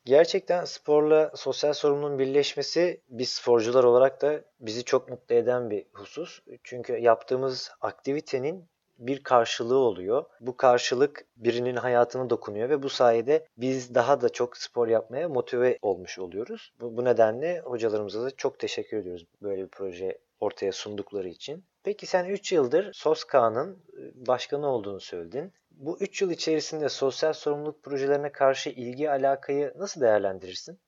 Gerçekten 0.04 0.64
sporla 0.64 1.30
sosyal 1.34 1.72
sorumluluğun 1.72 2.18
birleşmesi 2.18 3.00
biz 3.08 3.28
sporcular 3.28 3.84
olarak 3.84 4.22
da 4.22 4.40
bizi 4.60 4.84
çok 4.84 5.08
mutlu 5.08 5.34
eden 5.34 5.70
bir 5.70 5.86
husus. 5.92 6.40
Çünkü 6.62 6.92
yaptığımız 6.92 7.70
aktivitenin 7.80 8.68
bir 8.98 9.22
karşılığı 9.22 9.78
oluyor. 9.78 10.24
Bu 10.40 10.56
karşılık 10.56 11.26
birinin 11.36 11.76
hayatına 11.76 12.30
dokunuyor 12.30 12.68
ve 12.68 12.82
bu 12.82 12.88
sayede 12.88 13.46
biz 13.56 13.94
daha 13.94 14.20
da 14.20 14.28
çok 14.28 14.56
spor 14.56 14.88
yapmaya 14.88 15.28
motive 15.28 15.78
olmuş 15.82 16.18
oluyoruz. 16.18 16.72
Bu, 16.80 16.96
bu 16.96 17.04
nedenle 17.04 17.60
hocalarımıza 17.60 18.22
da 18.22 18.30
çok 18.30 18.58
teşekkür 18.58 18.96
ediyoruz 18.96 19.26
böyle 19.42 19.62
bir 19.62 19.68
proje 19.68 20.18
ortaya 20.40 20.72
sundukları 20.72 21.28
için. 21.28 21.64
Peki 21.82 22.06
sen 22.06 22.24
3 22.24 22.52
yıldır 22.52 22.92
SOSKA'nın 22.92 23.72
e, 23.72 24.26
başkanı 24.26 24.66
olduğunu 24.66 25.00
söyledin. 25.00 25.52
Bu 25.78 25.98
3 26.00 26.22
yıl 26.22 26.30
içerisinde 26.30 26.88
sosyal 26.88 27.32
sorumluluk 27.32 27.82
projelerine 27.82 28.32
karşı 28.32 28.70
ilgi 28.70 29.10
alakayı 29.10 29.72
nasıl 29.76 30.00
değerlendirirsin? 30.00 30.78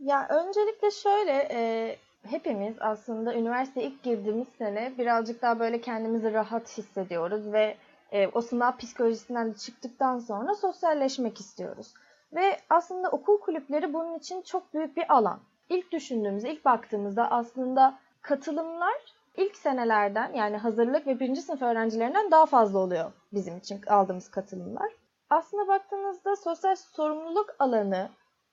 Ya 0.00 0.28
öncelikle 0.28 0.90
şöyle 0.90 1.48
e, 1.50 1.96
hepimiz 2.22 2.76
aslında 2.80 3.34
üniversiteye 3.34 3.86
ilk 3.86 4.02
girdiğimiz 4.02 4.48
sene 4.58 4.92
birazcık 4.98 5.42
daha 5.42 5.58
böyle 5.58 5.80
kendimizi 5.80 6.32
rahat 6.32 6.78
hissediyoruz 6.78 7.52
ve 7.52 7.76
e, 8.12 8.28
o 8.28 8.40
sınav 8.40 8.76
psikolojisinden 8.76 9.52
de 9.52 9.56
çıktıktan 9.56 10.18
sonra 10.18 10.54
sosyalleşmek 10.54 11.40
istiyoruz. 11.40 11.94
Ve 12.32 12.56
aslında 12.70 13.10
okul 13.10 13.40
kulüpleri 13.40 13.92
bunun 13.92 14.18
için 14.18 14.42
çok 14.42 14.74
büyük 14.74 14.96
bir 14.96 15.14
alan. 15.14 15.40
İlk 15.68 15.92
düşündüğümüzde, 15.92 16.52
ilk 16.52 16.64
baktığımızda 16.64 17.30
aslında 17.30 17.98
katılımlar 18.22 19.19
ilk 19.40 19.56
senelerden 19.56 20.32
yani 20.32 20.56
hazırlık 20.56 21.06
ve 21.06 21.20
birinci 21.20 21.42
sınıf 21.42 21.62
öğrencilerinden 21.62 22.30
daha 22.30 22.46
fazla 22.46 22.78
oluyor 22.78 23.12
bizim 23.32 23.56
için 23.56 23.82
aldığımız 23.86 24.30
katılımlar. 24.30 24.92
Aslında 25.30 25.68
baktığınızda 25.68 26.36
sosyal 26.36 26.76
sorumluluk 26.76 27.54
alanı 27.58 28.10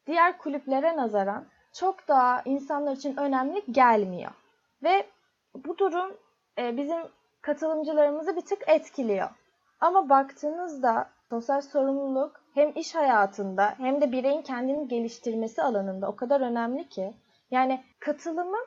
diğer 0.08 0.38
kulüplere 0.38 0.98
nazaran 0.98 1.46
çok 1.74 2.08
daha 2.08 2.42
insanlar 2.46 2.96
için 2.96 3.18
önemli 3.18 3.64
gelmiyor. 3.72 4.32
Ve 4.84 5.08
bu 5.56 5.78
durum 5.78 6.18
e, 6.58 6.78
bizim 6.78 7.02
katılımcılarımızı 7.42 8.36
bir 8.36 8.42
tık 8.42 8.70
etkiliyor. 8.70 9.30
Ama 9.80 10.10
baktığınızda 10.10 11.10
sosyal 11.30 11.62
sorumluluk 11.62 12.42
hem 12.54 12.72
iş 12.76 12.96
hayatında 12.96 13.74
hem 13.78 14.02
de 14.02 14.12
bireyin 14.12 14.42
kendini 14.42 14.88
geliştirmesi 14.88 15.64
alanında 15.64 16.08
o 16.08 16.16
kadar 16.16 16.42
önemli 16.42 16.90
ki 16.90 17.14
yani 17.52 17.84
katılımı 18.00 18.58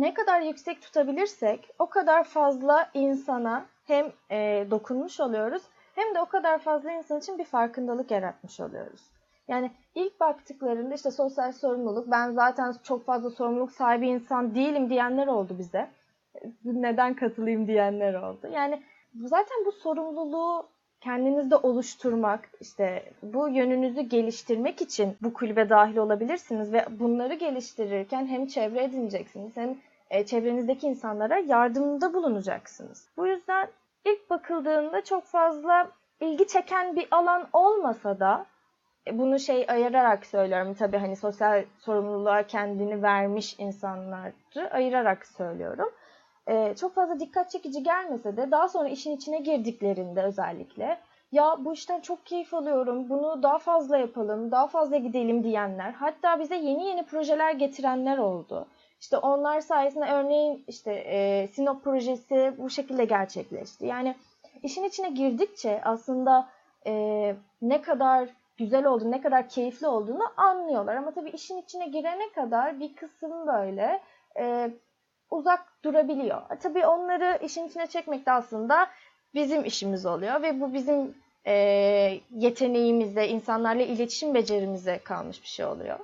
ne 0.00 0.14
kadar 0.14 0.40
yüksek 0.40 0.82
tutabilirsek 0.82 1.70
o 1.78 1.88
kadar 1.88 2.24
fazla 2.24 2.90
insana 2.94 3.66
hem 3.84 4.12
e, 4.30 4.66
dokunmuş 4.70 5.20
oluyoruz 5.20 5.62
hem 5.94 6.14
de 6.14 6.20
o 6.20 6.26
kadar 6.26 6.58
fazla 6.58 6.92
insan 6.92 7.18
için 7.18 7.38
bir 7.38 7.44
farkındalık 7.44 8.10
yaratmış 8.10 8.60
oluyoruz. 8.60 9.00
Yani 9.48 9.70
ilk 9.94 10.20
baktıklarında 10.20 10.94
işte 10.94 11.10
sosyal 11.10 11.52
sorumluluk, 11.52 12.10
ben 12.10 12.30
zaten 12.30 12.74
çok 12.82 13.06
fazla 13.06 13.30
sorumluluk 13.30 13.72
sahibi 13.72 14.08
insan 14.08 14.54
değilim 14.54 14.90
diyenler 14.90 15.26
oldu 15.26 15.56
bize. 15.58 15.90
Neden 16.64 17.14
katılayım 17.14 17.66
diyenler 17.66 18.14
oldu. 18.14 18.48
Yani 18.52 18.82
zaten 19.14 19.64
bu 19.66 19.72
sorumluluğu 19.72 20.68
kendinizde 21.00 21.56
oluşturmak, 21.56 22.50
işte 22.60 23.12
bu 23.22 23.48
yönünüzü 23.48 24.00
geliştirmek 24.00 24.82
için 24.82 25.16
bu 25.22 25.32
kulübe 25.32 25.68
dahil 25.68 25.96
olabilirsiniz 25.96 26.72
ve 26.72 26.86
bunları 26.90 27.34
geliştirirken 27.34 28.26
hem 28.26 28.46
çevre 28.46 28.84
edineceksiniz 28.84 29.56
hem 29.56 29.76
e, 30.10 30.26
çevrenizdeki 30.26 30.86
insanlara 30.86 31.38
yardımda 31.38 32.14
bulunacaksınız. 32.14 33.08
Bu 33.16 33.26
yüzden 33.26 33.68
ilk 34.04 34.30
bakıldığında 34.30 35.04
çok 35.04 35.24
fazla 35.24 35.90
ilgi 36.20 36.46
çeken 36.46 36.96
bir 36.96 37.08
alan 37.10 37.48
olmasa 37.52 38.20
da 38.20 38.46
e, 39.06 39.18
bunu 39.18 39.38
şey 39.38 39.64
ayırarak 39.68 40.26
söylüyorum 40.26 40.74
tabii 40.74 40.98
hani 40.98 41.16
sosyal 41.16 41.64
sorumluluğa 41.78 42.42
kendini 42.42 43.02
vermiş 43.02 43.54
insanları 43.58 44.70
ayırarak 44.70 45.26
söylüyorum. 45.26 45.90
Ee, 46.48 46.74
çok 46.80 46.94
fazla 46.94 47.20
dikkat 47.20 47.50
çekici 47.50 47.82
gelmese 47.82 48.36
de 48.36 48.50
daha 48.50 48.68
sonra 48.68 48.88
işin 48.88 49.16
içine 49.16 49.38
girdiklerinde 49.38 50.22
özellikle 50.22 50.98
ya 51.32 51.56
bu 51.58 51.72
işten 51.72 52.00
çok 52.00 52.26
keyif 52.26 52.54
alıyorum, 52.54 53.08
bunu 53.10 53.42
daha 53.42 53.58
fazla 53.58 53.98
yapalım, 53.98 54.50
daha 54.50 54.66
fazla 54.66 54.96
gidelim 54.96 55.44
diyenler, 55.44 55.92
hatta 55.92 56.40
bize 56.40 56.56
yeni 56.56 56.86
yeni 56.86 57.06
projeler 57.06 57.52
getirenler 57.52 58.18
oldu. 58.18 58.66
İşte 59.00 59.16
onlar 59.16 59.60
sayesinde 59.60 60.04
örneğin 60.04 60.64
işte 60.68 60.92
e, 60.92 61.48
Sinop 61.52 61.84
projesi 61.84 62.52
bu 62.58 62.70
şekilde 62.70 63.04
gerçekleşti. 63.04 63.86
Yani 63.86 64.14
işin 64.62 64.84
içine 64.84 65.10
girdikçe 65.10 65.80
aslında 65.84 66.48
e, 66.86 67.34
ne 67.62 67.82
kadar 67.82 68.28
güzel 68.56 68.86
olduğunu, 68.86 69.10
ne 69.10 69.20
kadar 69.20 69.48
keyifli 69.48 69.86
olduğunu 69.86 70.32
anlıyorlar. 70.36 70.96
Ama 70.96 71.10
tabii 71.10 71.30
işin 71.30 71.58
içine 71.58 71.88
girene 71.88 72.32
kadar 72.34 72.80
bir 72.80 72.96
kısım 72.96 73.46
böyle 73.46 74.00
e, 74.38 74.70
uzak 75.30 75.84
durabiliyor. 75.84 76.42
E, 76.50 76.58
tabii 76.58 76.86
onları 76.86 77.38
işin 77.44 77.68
içine 77.68 77.86
çekmek 77.86 78.26
de 78.26 78.32
aslında 78.32 78.86
bizim 79.34 79.64
işimiz 79.64 80.06
oluyor 80.06 80.42
ve 80.42 80.60
bu 80.60 80.74
bizim 80.74 81.14
e, 81.46 81.54
yeteneğimize, 82.30 83.28
insanlarla 83.28 83.82
iletişim 83.82 84.34
becerimize 84.34 84.98
kalmış 84.98 85.42
bir 85.42 85.48
şey 85.48 85.66
oluyor. 85.66 85.98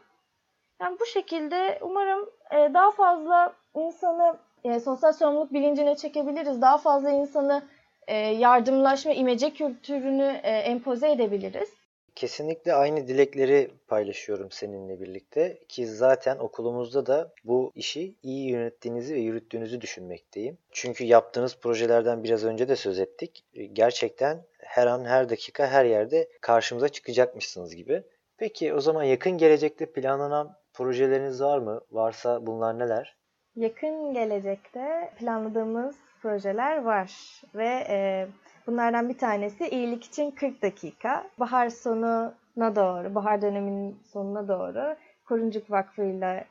Yani 0.80 0.96
bu 1.00 1.06
şekilde 1.06 1.78
umarım 1.82 2.30
e, 2.50 2.74
daha 2.74 2.90
fazla 2.90 3.56
insanı 3.74 4.36
e, 4.64 4.80
sosyal 4.80 5.12
sorumluluk 5.12 5.52
bilincine 5.52 5.96
çekebiliriz. 5.96 6.62
Daha 6.62 6.78
fazla 6.78 7.10
insanı 7.10 7.68
e, 8.06 8.16
yardımlaşma, 8.16 9.12
imece 9.12 9.50
kültürünü 9.50 10.40
empoze 10.44 11.10
edebiliriz. 11.10 11.68
Kesinlikle 12.14 12.74
aynı 12.74 13.08
dilekleri 13.08 13.70
paylaşıyorum 13.88 14.50
seninle 14.50 15.00
birlikte 15.00 15.58
ki 15.68 15.86
zaten 15.86 16.38
okulumuzda 16.38 17.06
da 17.06 17.32
bu 17.44 17.72
işi 17.74 18.14
iyi 18.22 18.50
yönettiğinizi 18.50 19.14
ve 19.14 19.20
yürüttüğünüzü 19.20 19.80
düşünmekteyim. 19.80 20.58
Çünkü 20.70 21.04
yaptığınız 21.04 21.56
projelerden 21.56 22.24
biraz 22.24 22.44
önce 22.44 22.68
de 22.68 22.76
söz 22.76 22.98
ettik. 22.98 23.44
Gerçekten 23.72 24.42
her 24.58 24.86
an 24.86 25.04
her 25.04 25.28
dakika 25.28 25.66
her 25.66 25.84
yerde 25.84 26.28
karşımıza 26.40 26.88
çıkacakmışsınız 26.88 27.76
gibi. 27.76 28.02
Peki 28.36 28.74
o 28.74 28.80
zaman 28.80 29.02
yakın 29.02 29.38
gelecekte 29.38 29.92
planlanan 29.92 30.56
projeleriniz 30.74 31.42
var 31.42 31.58
mı? 31.58 31.80
Varsa 31.90 32.46
bunlar 32.46 32.78
neler? 32.78 33.16
Yakın 33.56 34.14
gelecekte 34.14 35.10
planladığımız 35.18 35.96
projeler 36.22 36.82
var 36.82 37.40
ve 37.54 37.86
e, 37.88 38.26
bunlardan 38.66 39.08
bir 39.08 39.18
tanesi 39.18 39.68
iyilik 39.68 40.04
için 40.04 40.30
40 40.30 40.62
dakika. 40.62 41.26
Bahar 41.38 41.68
sonuna 41.68 42.76
doğru, 42.76 43.14
bahar 43.14 43.42
döneminin 43.42 43.98
sonuna 44.12 44.48
doğru 44.48 44.96
Koruncuk 45.24 45.70
Vakfı 45.70 46.04
ile 46.04 46.44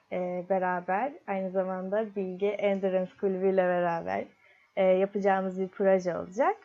beraber 0.49 1.13
aynı 1.27 1.51
zamanda 1.51 2.15
Bilgi 2.15 2.47
Endurance 2.47 3.11
Kulübü 3.19 3.49
ile 3.49 3.63
beraber 3.63 4.25
e, 4.75 4.83
yapacağımız 4.83 5.59
bir 5.59 5.67
proje 5.67 6.17
olacak. 6.17 6.57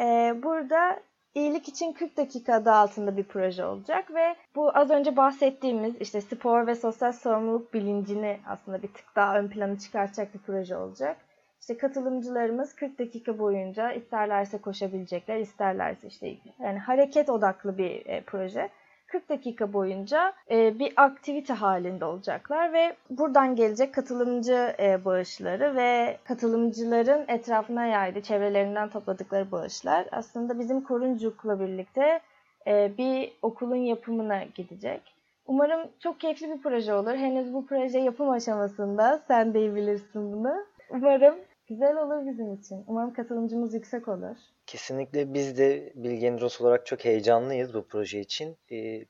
E, 0.00 0.34
burada 0.42 1.00
İyilik 1.34 1.68
için 1.68 1.92
40 1.92 2.16
dakika 2.16 2.54
adı 2.54 2.72
altında 2.72 3.16
bir 3.16 3.24
proje 3.24 3.64
olacak 3.64 4.14
ve 4.14 4.34
bu 4.54 4.76
az 4.76 4.90
önce 4.90 5.16
bahsettiğimiz 5.16 6.00
işte 6.00 6.20
spor 6.20 6.66
ve 6.66 6.74
sosyal 6.74 7.12
sorumluluk 7.12 7.74
bilincini 7.74 8.40
aslında 8.46 8.82
bir 8.82 8.88
tık 8.88 9.16
daha 9.16 9.38
ön 9.38 9.48
plana 9.48 9.78
çıkartacak 9.78 10.34
bir 10.34 10.38
proje 10.38 10.76
olacak. 10.76 11.16
İşte 11.60 11.76
katılımcılarımız 11.76 12.74
40 12.74 12.98
dakika 12.98 13.38
boyunca 13.38 13.92
isterlerse 13.92 14.58
koşabilecekler, 14.58 15.38
isterlerse 15.38 16.08
işte 16.08 16.36
yani 16.58 16.78
hareket 16.78 17.28
odaklı 17.28 17.78
bir 17.78 18.06
e, 18.06 18.22
proje. 18.26 18.70
40 19.10 19.28
dakika 19.28 19.72
boyunca 19.72 20.32
e, 20.50 20.78
bir 20.78 20.92
aktivite 20.96 21.52
halinde 21.54 22.04
olacaklar 22.04 22.72
ve 22.72 22.96
buradan 23.10 23.56
gelecek 23.56 23.94
katılımcı 23.94 24.74
e, 24.78 25.04
bağışları 25.04 25.76
ve 25.76 26.18
katılımcıların 26.24 27.24
etrafına 27.28 27.86
yaydığı, 27.86 28.20
çevrelerinden 28.20 28.88
topladıkları 28.88 29.52
bağışlar 29.52 30.06
aslında 30.12 30.58
bizim 30.58 30.80
Koruncuk'la 30.80 31.60
birlikte 31.60 32.20
e, 32.66 32.92
bir 32.98 33.32
okulun 33.42 33.76
yapımına 33.76 34.44
gidecek. 34.54 35.14
Umarım 35.46 35.80
çok 36.00 36.20
keyifli 36.20 36.50
bir 36.50 36.62
proje 36.62 36.94
olur. 36.94 37.14
Henüz 37.14 37.54
bu 37.54 37.66
proje 37.66 37.98
yapım 37.98 38.30
aşamasında. 38.30 39.22
Sen 39.28 39.54
de 39.54 39.60
iyi 39.60 39.74
bilirsin 39.74 40.32
bunu. 40.32 40.66
Umarım 40.90 41.34
güzel 41.70 41.96
olur 41.96 42.26
bizim 42.26 42.54
için. 42.54 42.84
Umarım 42.86 43.12
katılımcımız 43.12 43.74
yüksek 43.74 44.08
olur. 44.08 44.36
Kesinlikle 44.66 45.34
biz 45.34 45.58
de 45.58 45.92
Bilgeneros 45.94 46.60
olarak 46.60 46.86
çok 46.86 47.04
heyecanlıyız 47.04 47.74
bu 47.74 47.86
proje 47.86 48.20
için. 48.20 48.56
Ee, 48.72 49.04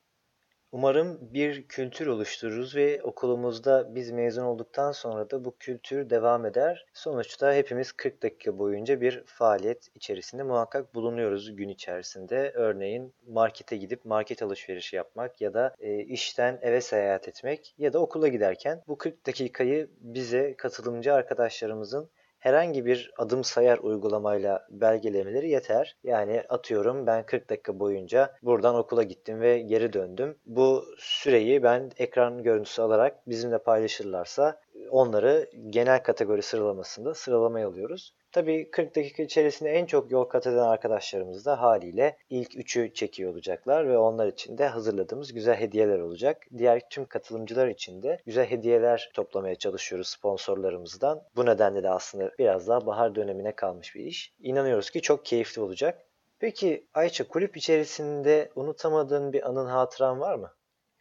umarım 0.73 1.19
bir 1.21 1.69
kültür 1.69 2.07
oluştururuz 2.07 2.77
ve 2.77 3.03
okulumuzda 3.03 3.95
biz 3.95 4.11
mezun 4.11 4.45
olduktan 4.45 4.93
sonra 4.93 5.31
da 5.31 5.45
bu 5.45 5.57
kültür 5.59 6.11
devam 6.11 6.47
eder. 6.47 6.87
Sonuçta 6.95 7.55
hepimiz 7.55 7.93
40 7.93 8.23
dakika 8.23 8.59
boyunca 8.59 9.01
bir 9.01 9.23
faaliyet 9.27 9.89
içerisinde 9.95 10.43
muhakkak 10.43 10.95
bulunuyoruz 10.95 11.57
gün 11.57 11.69
içerisinde. 11.69 12.53
Örneğin 12.55 13.15
markete 13.27 13.77
gidip 13.77 14.05
market 14.05 14.43
alışverişi 14.43 14.97
yapmak 14.97 15.41
ya 15.41 15.55
da 15.55 15.75
e, 15.79 15.99
işten 15.99 16.59
eve 16.63 16.81
seyahat 16.81 17.29
etmek 17.29 17.75
ya 17.79 17.93
da 17.93 17.99
okula 17.99 18.29
giderken 18.29 18.83
bu 18.89 18.99
40 18.99 19.27
dakikayı 19.27 19.91
bize 20.01 20.57
katılımcı 20.57 21.15
arkadaşlarımızın 21.15 22.11
herhangi 22.41 22.87
bir 22.87 23.11
adım 23.19 23.45
sayar 23.45 23.79
uygulamayla 23.79 24.67
belgelemeleri 24.71 25.51
yeter. 25.51 25.97
Yani 26.05 26.43
atıyorum 26.49 27.07
ben 27.07 27.27
40 27.27 27.51
dakika 27.51 27.79
boyunca 27.81 28.35
buradan 28.43 28.75
okula 28.75 29.03
gittim 29.03 29.41
ve 29.41 29.59
geri 29.59 29.93
döndüm. 29.93 30.39
Bu 30.47 30.85
süreyi 30.99 31.63
ben 31.63 31.91
ekran 31.97 32.43
görüntüsü 32.43 32.83
alarak 32.83 33.29
bizimle 33.29 33.59
paylaşırlarsa 33.59 34.61
onları 34.91 35.51
genel 35.71 36.03
kategori 36.03 36.43
sıralamasında 36.43 37.15
sıralamaya 37.15 37.69
alıyoruz. 37.69 38.15
Tabii 38.33 38.71
40 38.71 38.97
dakika 38.97 39.23
içerisinde 39.23 39.71
en 39.71 39.87
çok 39.87 40.11
yol 40.11 40.25
kat 40.25 40.47
eden 40.47 40.59
arkadaşlarımız 40.59 41.47
da 41.47 41.61
haliyle 41.61 42.17
ilk 42.31 42.55
3'ü 42.55 42.95
çekiyor 42.95 43.33
olacaklar 43.33 43.89
ve 43.89 43.99
onlar 43.99 44.27
için 44.27 44.59
de 44.59 44.67
hazırladığımız 44.67 45.33
güzel 45.33 45.57
hediyeler 45.57 45.99
olacak. 45.99 46.47
Diğer 46.59 46.89
tüm 46.91 47.05
katılımcılar 47.05 47.69
için 47.69 48.03
de 48.03 48.19
güzel 48.27 48.47
hediyeler 48.47 49.11
toplamaya 49.15 49.55
çalışıyoruz 49.55 50.09
sponsorlarımızdan. 50.09 51.23
Bu 51.37 51.47
nedenle 51.47 51.83
de 51.83 51.91
aslında 51.91 52.31
biraz 52.39 52.69
daha 52.69 52.87
bahar 52.87 53.15
dönemine 53.15 53.53
kalmış 53.53 53.95
bir 53.95 54.05
iş. 54.05 54.33
İnanıyoruz 54.41 54.91
ki 54.91 55.01
çok 55.01 55.25
keyifli 55.25 55.63
olacak. 55.63 56.07
Peki 56.39 56.87
Ayça 56.95 57.29
kulüp 57.29 57.57
içerisinde 57.57 58.51
unutamadığın 58.55 59.33
bir 59.33 59.49
anın 59.49 59.67
hatıran 59.67 60.21
var 60.21 60.35
mı? 60.35 60.53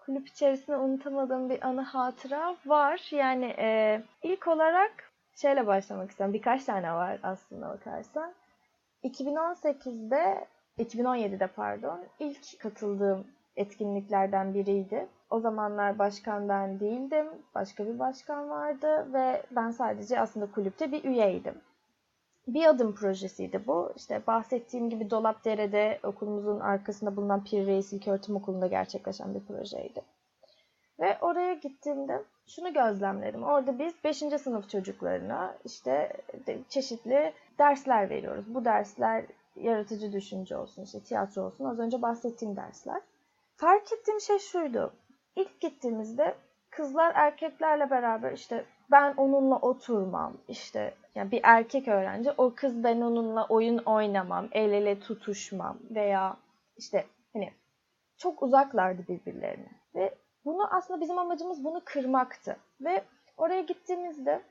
Kulüp 0.09 0.27
içerisinde 0.27 0.77
unutamadığım 0.77 1.49
bir 1.49 1.67
anı 1.67 1.81
hatıra 1.81 2.55
var. 2.65 3.07
Yani 3.11 3.55
e, 3.57 4.01
ilk 4.23 4.47
olarak 4.47 4.91
şeyle 5.35 5.67
başlamak 5.67 6.09
istiyorum. 6.09 6.33
Birkaç 6.33 6.63
tane 6.65 6.93
var 6.93 7.19
aslında 7.23 7.69
bakarsan. 7.69 8.33
2018'de, 9.03 10.47
2017'de 10.79 11.47
pardon, 11.47 11.99
ilk 12.19 12.59
katıldığım 12.59 13.27
etkinliklerden 13.55 14.53
biriydi. 14.53 15.07
O 15.29 15.39
zamanlar 15.39 15.99
başkan 15.99 16.49
ben 16.49 16.79
değildim. 16.79 17.27
Başka 17.55 17.85
bir 17.85 17.99
başkan 17.99 18.49
vardı 18.49 19.13
ve 19.13 19.43
ben 19.51 19.71
sadece 19.71 20.19
aslında 20.19 20.51
kulüpte 20.51 20.91
bir 20.91 21.03
üyeydim. 21.03 21.55
Bir 22.53 22.65
adım 22.65 22.95
projesiydi 22.95 23.67
bu. 23.67 23.93
İşte 23.95 24.21
bahsettiğim 24.27 24.89
gibi 24.89 25.09
Dolapdere'de 25.09 25.99
okulumuzun 26.03 26.59
arkasında 26.59 27.15
bulunan 27.15 27.43
Pir 27.43 27.67
Reis 27.67 27.93
İlköğretim 27.93 28.35
Okulu'nda 28.35 28.67
gerçekleşen 28.67 29.35
bir 29.35 29.39
projeydi. 29.39 30.01
Ve 30.99 31.17
oraya 31.21 31.53
gittiğimde 31.53 32.23
şunu 32.47 32.73
gözlemledim. 32.73 33.43
Orada 33.43 33.79
biz 33.79 33.93
5. 34.03 34.17
sınıf 34.17 34.69
çocuklarına 34.69 35.57
işte 35.65 36.17
çeşitli 36.69 37.33
dersler 37.59 38.09
veriyoruz. 38.09 38.55
Bu 38.55 38.65
dersler 38.65 39.25
yaratıcı 39.55 40.13
düşünce 40.13 40.57
olsun, 40.57 40.83
işte 40.83 40.99
tiyatro 40.99 41.41
olsun. 41.41 41.65
Az 41.65 41.79
önce 41.79 42.01
bahsettiğim 42.01 42.55
dersler. 42.55 43.01
Fark 43.55 43.93
ettiğim 43.93 44.21
şey 44.21 44.39
şuydu. 44.39 44.93
İlk 45.35 45.61
gittiğimizde 45.61 46.35
kızlar 46.69 47.11
erkeklerle 47.15 47.89
beraber 47.89 48.31
işte 48.31 48.65
ben 48.91 49.13
onunla 49.17 49.55
oturmam 49.55 50.33
işte 50.47 50.93
yani 51.15 51.31
bir 51.31 51.39
erkek 51.43 51.87
öğrenci 51.87 52.31
o 52.37 52.53
kız 52.55 52.83
ben 52.83 53.01
onunla 53.01 53.45
oyun 53.45 53.77
oynamam, 53.77 54.47
el 54.51 54.71
ele 54.71 54.99
tutuşmam 54.99 55.77
veya 55.89 56.37
işte 56.77 57.05
hani 57.33 57.51
çok 58.17 58.43
uzaklardı 58.43 59.07
birbirlerine. 59.07 59.71
Ve 59.95 60.15
bunu 60.45 60.75
aslında 60.75 61.01
bizim 61.01 61.17
amacımız 61.17 61.63
bunu 61.63 61.81
kırmaktı. 61.85 62.57
Ve 62.81 63.03
oraya 63.37 63.61
gittiğimizde 63.61 64.41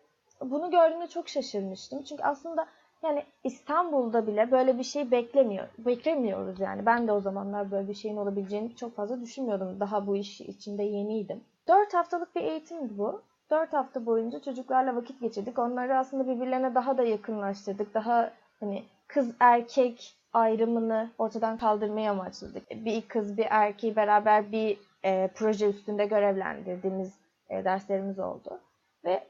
bunu 0.40 0.70
gördüğümde 0.70 1.07
çok 1.07 1.29
şaşırmıştım. 1.29 2.03
Çünkü 2.03 2.22
aslında 2.22 2.66
yani 3.03 3.24
İstanbul'da 3.44 4.27
bile 4.27 4.51
böyle 4.51 4.79
bir 4.79 4.85
şey 4.85 5.11
beklemiyor. 5.11 5.68
Beklemiyoruz 5.79 6.61
yani. 6.61 6.87
Ben 6.87 7.09
de 7.09 7.12
o 7.12 7.20
zamanlar 7.20 7.70
böyle 7.70 7.88
bir 7.88 7.94
şeyin 7.94 8.16
olabileceğini 8.16 8.77
çok 8.77 8.96
fazla 8.96 9.20
düşünmüyordum. 9.20 9.81
Daha 9.81 10.07
bu 10.07 10.16
iş 10.16 10.40
içinde 10.40 10.83
yeniydim. 10.83 11.44
4 11.68 11.94
haftalık 11.94 12.37
bir 12.37 12.40
eğitimdi 12.40 12.98
bu. 12.98 13.22
4 13.50 13.72
hafta 13.72 14.06
boyunca 14.06 14.40
çocuklarla 14.40 14.96
vakit 14.96 15.20
geçirdik. 15.20 15.58
Onları 15.58 15.98
aslında 15.98 16.26
birbirlerine 16.26 16.74
daha 16.74 16.98
da 16.98 17.02
yakınlaştırdık. 17.02 17.94
Daha 17.94 18.30
hani 18.61 18.84
kız 19.06 19.34
erkek 19.40 20.16
ayrımını 20.32 21.11
ortadan 21.18 21.58
kaldırmaya 21.58 22.12
amaçladık. 22.12 22.70
Bir 22.70 23.08
kız 23.08 23.37
bir 23.37 23.46
erkeği 23.50 23.96
beraber 23.96 24.52
bir 24.52 24.78
e, 25.04 25.30
proje 25.34 25.68
üstünde 25.68 26.06
görevlendirdiğimiz 26.06 27.14
e, 27.50 27.64
derslerimiz 27.64 28.18
oldu. 28.18 28.61
Ve 29.04 29.24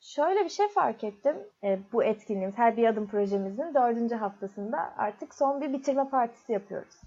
şöyle 0.00 0.44
bir 0.44 0.48
şey 0.48 0.68
fark 0.68 1.04
ettim. 1.04 1.36
E, 1.64 1.78
bu 1.92 2.04
etkinliğimiz, 2.04 2.58
her 2.58 2.76
bir 2.76 2.88
adım 2.88 3.06
projemizin 3.06 3.74
dördüncü 3.74 4.14
haftasında 4.14 4.94
artık 4.96 5.34
son 5.34 5.60
bir 5.60 5.72
bitirme 5.72 6.08
partisi 6.08 6.52
yapıyoruz. 6.52 7.00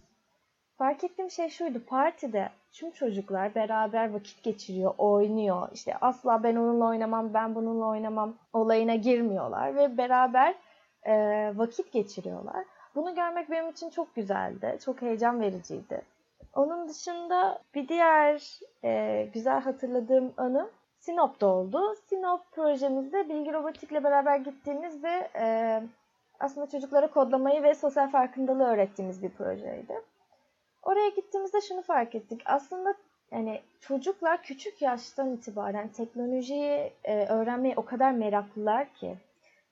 Fark 0.81 1.03
ettiğim 1.03 1.31
şey 1.31 1.49
şuydu. 1.49 1.85
Partide 1.85 2.49
tüm 2.71 2.91
çocuklar 2.91 3.55
beraber 3.55 4.13
vakit 4.13 4.43
geçiriyor, 4.43 4.93
oynuyor. 4.97 5.69
İşte 5.73 5.97
asla 6.01 6.43
ben 6.43 6.55
onunla 6.55 6.85
oynamam, 6.85 7.33
ben 7.33 7.55
bununla 7.55 7.85
oynamam 7.85 8.35
olayına 8.53 8.95
girmiyorlar 8.95 9.75
ve 9.75 9.97
beraber 9.97 10.55
e, 11.03 11.13
vakit 11.57 11.91
geçiriyorlar. 11.91 12.65
Bunu 12.95 13.15
görmek 13.15 13.51
benim 13.51 13.69
için 13.69 13.89
çok 13.89 14.15
güzeldi, 14.15 14.77
çok 14.85 15.01
heyecan 15.01 15.41
vericiydi. 15.41 16.01
Onun 16.53 16.89
dışında 16.89 17.61
bir 17.75 17.87
diğer 17.87 18.59
e, 18.83 19.23
güzel 19.33 19.61
hatırladığım 19.61 20.33
anı 20.37 20.69
Sinop'ta 20.99 21.47
oldu. 21.47 21.95
Sinop 21.95 22.51
projemizde 22.51 23.29
Bilgi 23.29 23.53
Robotik'le 23.53 24.03
beraber 24.03 24.37
gittiğimiz 24.37 25.03
ve 25.03 25.29
e, 25.35 25.83
aslında 26.39 26.67
çocuklara 26.67 27.07
kodlamayı 27.07 27.63
ve 27.63 27.75
sosyal 27.75 28.09
farkındalığı 28.09 28.67
öğrettiğimiz 28.67 29.23
bir 29.23 29.29
projeydi. 29.29 30.10
Oraya 30.83 31.09
gittiğimizde 31.09 31.61
şunu 31.61 31.81
fark 31.81 32.15
ettik. 32.15 32.41
Aslında 32.45 32.93
yani 33.31 33.61
çocuklar 33.79 34.43
küçük 34.43 34.81
yaştan 34.81 35.33
itibaren 35.33 35.87
teknolojiyi 35.87 36.93
e, 37.03 37.25
öğrenmeye 37.25 37.73
o 37.77 37.85
kadar 37.85 38.11
meraklılar 38.11 38.93
ki. 38.93 39.15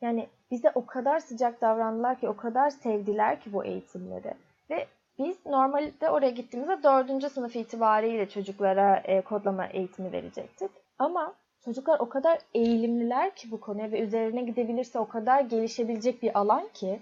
Yani 0.02 0.28
bize 0.52 0.72
o 0.76 0.86
kadar 0.86 1.20
sıcak 1.20 1.62
davrandılar 1.62 2.20
ki, 2.20 2.30
o 2.30 2.38
kadar 2.38 2.70
sevdiler 2.70 3.42
ki 3.42 3.54
bu 3.54 3.66
eğitimleri. 3.66 4.34
Ve 4.70 4.88
biz 5.20 5.46
normalde 5.46 6.10
oraya 6.10 6.30
gittiğimizde 6.30 6.84
dördüncü 6.84 7.30
sınıf 7.30 7.56
itibariyle 7.56 8.30
çocuklara 8.30 8.98
e, 8.98 9.22
kodlama 9.22 9.66
eğitimi 9.66 10.12
verecektik. 10.12 10.72
Ama 11.00 11.34
çocuklar 11.66 12.00
o 12.00 12.10
kadar 12.10 12.40
eğilimliler 12.54 13.36
ki 13.36 13.52
bu 13.52 13.60
konuya 13.60 13.92
ve 13.92 14.00
üzerine 14.00 14.42
gidebilirse 14.42 15.00
o 15.00 15.08
kadar 15.08 15.42
gelişebilecek 15.42 16.24
bir 16.24 16.40
alan 16.40 16.68
ki 16.74 17.00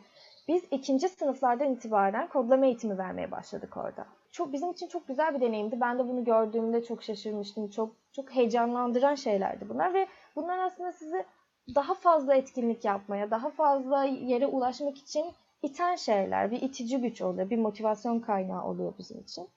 biz 0.48 0.64
ikinci 0.72 1.10
sınıflardan 1.10 1.74
itibaren 1.74 2.30
kodlama 2.30 2.66
eğitimi 2.66 2.98
vermeye 2.98 3.32
başladık 3.32 3.78
orada. 3.78 4.06
Çok 4.32 4.54
bizim 4.54 4.72
için 4.72 4.88
çok 4.88 5.08
güzel 5.08 5.36
bir 5.36 5.42
deneyimdi. 5.42 5.82
Ben 5.82 6.00
de 6.00 6.08
bunu 6.08 6.24
gördüğümde 6.24 6.84
çok 6.84 7.04
şaşırmıştım. 7.04 7.70
Çok 7.70 7.96
çok 8.12 8.32
heyecanlandıran 8.32 9.16
şeylerdi 9.16 9.70
bunlar 9.70 9.94
ve 9.94 10.08
bunlar 10.36 10.60
aslında 10.60 10.92
sizi 10.92 11.26
daha 11.76 11.94
fazla 11.94 12.36
etkinlik 12.36 12.86
yapmaya, 12.86 13.32
daha 13.32 13.50
fazla 13.50 14.04
yere 14.04 14.48
ulaşmak 14.48 14.98
için 14.98 15.26
iten 15.62 15.96
şeyler, 15.96 16.52
bir 16.52 16.62
itici 16.62 17.02
güç 17.02 17.22
oluyor, 17.22 17.50
bir 17.50 17.58
motivasyon 17.58 18.20
kaynağı 18.20 18.66
oluyor 18.66 18.94
bizim 19.00 19.20
için. 19.20 19.48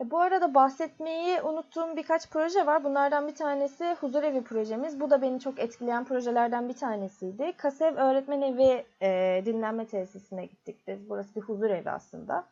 E, 0.00 0.10
bu 0.10 0.20
arada 0.20 0.54
bahsetmeyi 0.54 1.42
unuttuğum 1.42 1.96
birkaç 1.96 2.30
proje 2.30 2.66
var. 2.66 2.84
Bunlardan 2.84 3.28
bir 3.28 3.34
tanesi 3.34 3.96
Huzurevi 4.00 4.44
projemiz. 4.44 5.00
Bu 5.00 5.10
da 5.10 5.22
beni 5.22 5.40
çok 5.40 5.58
etkileyen 5.58 6.04
projelerden 6.04 6.68
bir 6.68 6.74
tanesiydi. 6.74 7.52
Kasev 7.56 7.96
Öğretmen 7.96 8.42
Evi 8.42 8.84
e, 9.02 9.42
dinlenme 9.44 9.86
tesisine 9.86 10.46
gittik 10.46 10.76
biz. 10.86 11.08
Burası 11.10 11.34
bir 11.34 11.40
huzurevi 11.40 11.90
aslında. 11.90 12.44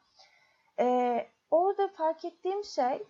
E, 0.80 1.26
orada 1.50 1.88
fark 1.88 2.24
ettiğim 2.24 2.64
şey 2.64 3.02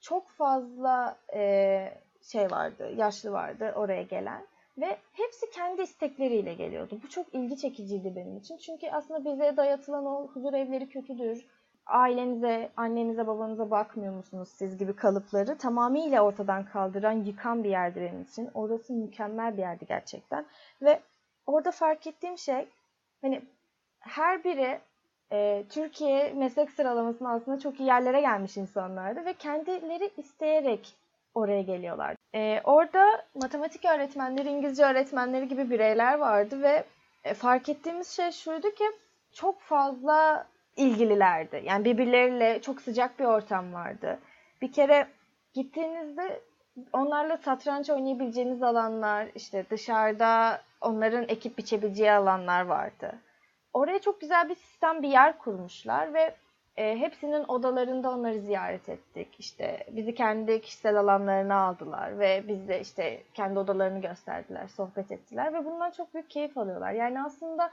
çok 0.00 0.28
fazla 0.28 1.16
e, 1.34 1.92
şey 2.22 2.50
vardı, 2.50 2.92
yaşlı 2.96 3.32
vardı 3.32 3.72
oraya 3.76 4.02
gelen. 4.02 4.46
Ve 4.78 4.98
hepsi 5.12 5.50
kendi 5.50 5.82
istekleriyle 5.82 6.54
geliyordu. 6.54 7.00
Bu 7.04 7.08
çok 7.08 7.34
ilgi 7.34 7.56
çekiciydi 7.56 8.16
benim 8.16 8.36
için. 8.36 8.56
Çünkü 8.56 8.90
aslında 8.90 9.24
bize 9.24 9.56
dayatılan 9.56 10.06
o 10.06 10.26
huzur 10.26 10.52
evleri 10.52 10.88
kötüdür. 10.88 11.46
Ailenize, 11.86 12.70
annenize, 12.76 13.26
babanıza 13.26 13.70
bakmıyor 13.70 14.14
musunuz 14.14 14.48
siz 14.48 14.78
gibi 14.78 14.96
kalıpları 14.96 15.58
tamamıyla 15.58 16.22
ortadan 16.22 16.64
kaldıran, 16.64 17.12
yıkan 17.12 17.64
bir 17.64 17.70
yerdi 17.70 18.00
benim 18.00 18.22
için. 18.22 18.50
Orası 18.54 18.92
mükemmel 18.92 19.52
bir 19.52 19.62
yerdi 19.62 19.86
gerçekten. 19.86 20.46
Ve 20.82 21.00
orada 21.46 21.70
fark 21.70 22.06
ettiğim 22.06 22.38
şey 22.38 22.68
hani 23.22 23.42
her 24.00 24.44
biri 24.44 24.80
e, 25.32 25.64
Türkiye 25.70 26.32
meslek 26.32 26.70
sıralamasında 26.70 27.28
aslında 27.30 27.58
çok 27.58 27.80
iyi 27.80 27.86
yerlere 27.86 28.20
gelmiş 28.20 28.56
insanlardı 28.56 29.24
ve 29.24 29.32
kendileri 29.32 30.10
isteyerek 30.16 30.96
oraya 31.34 31.62
geliyorlar. 31.62 32.16
Ee, 32.34 32.60
orada 32.64 33.24
matematik 33.34 33.84
öğretmenleri, 33.84 34.48
İngilizce 34.48 34.84
öğretmenleri 34.84 35.48
gibi 35.48 35.70
bireyler 35.70 36.18
vardı 36.18 36.62
ve 36.62 36.84
e, 37.24 37.34
fark 37.34 37.68
ettiğimiz 37.68 38.08
şey 38.08 38.30
şuydu 38.30 38.70
ki 38.70 38.84
çok 39.32 39.60
fazla 39.60 40.46
ilgililerdi. 40.76 41.62
Yani 41.64 41.84
birbirleriyle 41.84 42.62
çok 42.62 42.80
sıcak 42.80 43.18
bir 43.18 43.24
ortam 43.24 43.72
vardı. 43.72 44.18
Bir 44.62 44.72
kere 44.72 45.06
gittiğinizde 45.54 46.40
onlarla 46.92 47.36
satranç 47.36 47.90
oynayabileceğiniz 47.90 48.62
alanlar, 48.62 49.28
işte 49.34 49.66
dışarıda 49.70 50.62
onların 50.80 51.24
ekip 51.28 51.58
biçebileceği 51.58 52.12
alanlar 52.12 52.64
vardı. 52.64 53.14
Oraya 53.72 53.98
çok 53.98 54.20
güzel 54.20 54.48
bir 54.48 54.54
sistem, 54.54 55.02
bir 55.02 55.08
yer 55.08 55.38
kurmuşlar 55.38 56.14
ve 56.14 56.34
e, 56.76 56.96
hepsinin 56.96 57.44
odalarında 57.44 58.10
onları 58.10 58.40
ziyaret 58.40 58.88
ettik. 58.88 59.28
İşte 59.38 59.86
bizi 59.90 60.14
kendi 60.14 60.60
kişisel 60.60 60.96
alanlarına 60.96 61.56
aldılar 61.56 62.18
ve 62.18 62.44
biz 62.48 62.68
de 62.68 62.80
işte 62.80 63.22
kendi 63.34 63.58
odalarını 63.58 64.00
gösterdiler, 64.00 64.68
sohbet 64.68 65.12
ettiler 65.12 65.52
ve 65.52 65.64
bundan 65.64 65.90
çok 65.90 66.14
büyük 66.14 66.30
keyif 66.30 66.58
alıyorlar. 66.58 66.92
Yani 66.92 67.22
aslında 67.22 67.70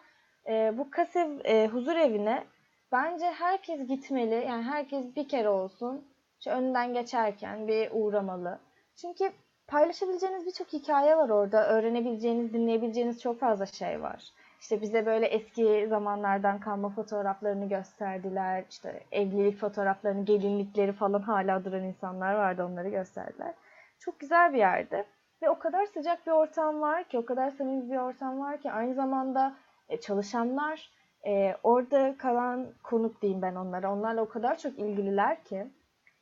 e, 0.48 0.74
bu 0.78 0.92
Kasev 0.92 1.30
e, 1.46 1.68
huzur 1.68 1.96
evine 1.96 2.44
bence 2.92 3.26
herkes 3.26 3.88
gitmeli. 3.88 4.46
Yani 4.48 4.64
herkes 4.64 5.16
bir 5.16 5.28
kere 5.28 5.50
olsun 5.50 6.06
şu 6.44 6.50
önünden 6.50 6.94
geçerken 6.94 7.68
bir 7.68 7.90
uğramalı. 7.92 8.60
Çünkü 8.96 9.32
paylaşabileceğiniz 9.68 10.46
birçok 10.46 10.74
hikaye 10.74 11.18
var 11.18 11.30
orada. 11.30 11.68
Öğrenebileceğiniz, 11.68 12.54
dinleyebileceğiniz 12.54 13.22
çok 13.22 13.40
fazla 13.40 13.66
şey 13.66 14.02
var. 14.02 14.24
İşte 14.62 14.82
bize 14.82 15.06
böyle 15.06 15.26
eski 15.26 15.88
zamanlardan 15.90 16.60
kalma 16.60 16.90
fotoğraflarını 16.90 17.70
gösterdiler. 17.70 18.64
İşte 18.70 19.04
evlilik 19.12 19.58
fotoğraflarını, 19.58 20.26
gelinlikleri 20.26 20.94
falan 20.94 21.22
hala 21.22 21.66
duran 21.66 21.84
insanlar 21.84 22.34
vardı 22.34 22.66
onları 22.66 22.90
gösterdiler. 22.90 23.54
Çok 24.00 24.20
güzel 24.20 24.54
bir 24.54 24.58
yerdi. 24.58 25.06
Ve 25.42 25.50
o 25.50 25.60
kadar 25.60 25.86
sıcak 25.86 26.28
bir 26.28 26.32
ortam 26.32 26.82
var 26.82 27.04
ki, 27.04 27.18
o 27.18 27.26
kadar 27.26 27.52
samimi 27.52 27.92
bir 27.92 27.98
ortam 27.98 28.40
var 28.40 28.62
ki 28.62 28.72
aynı 28.72 28.94
zamanda 28.94 29.56
e, 29.90 30.00
çalışanlar, 30.00 30.90
e, 31.26 31.56
orada 31.64 32.16
kalan 32.18 32.68
konuk 32.84 33.22
diyeyim 33.22 33.42
ben 33.42 33.56
onlara. 33.56 33.94
Onlarla 33.94 34.22
o 34.22 34.30
kadar 34.30 34.58
çok 34.58 34.80
ilgililer 34.80 35.44
ki. 35.44 35.68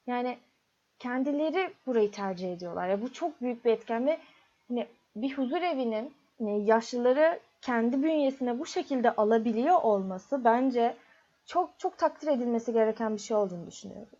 Yani 0.07 0.37
kendileri 0.99 1.73
burayı 1.87 2.11
tercih 2.11 2.53
ediyorlar. 2.53 2.87
Ya 2.89 3.01
bu 3.01 3.13
çok 3.13 3.41
büyük 3.41 3.65
bir 3.65 3.71
etken 3.71 4.07
ve 4.07 4.19
hani 4.67 4.87
bir 5.15 5.37
huzur 5.37 5.61
evinin 5.61 6.13
hani 6.39 6.65
yaşlıları 6.65 7.39
kendi 7.61 8.03
bünyesine 8.03 8.59
bu 8.59 8.65
şekilde 8.65 9.15
alabiliyor 9.15 9.81
olması 9.81 10.43
bence 10.43 10.95
çok 11.45 11.79
çok 11.79 11.97
takdir 11.97 12.27
edilmesi 12.27 12.73
gereken 12.73 13.13
bir 13.13 13.21
şey 13.21 13.37
olduğunu 13.37 13.67
düşünüyorum. 13.67 14.18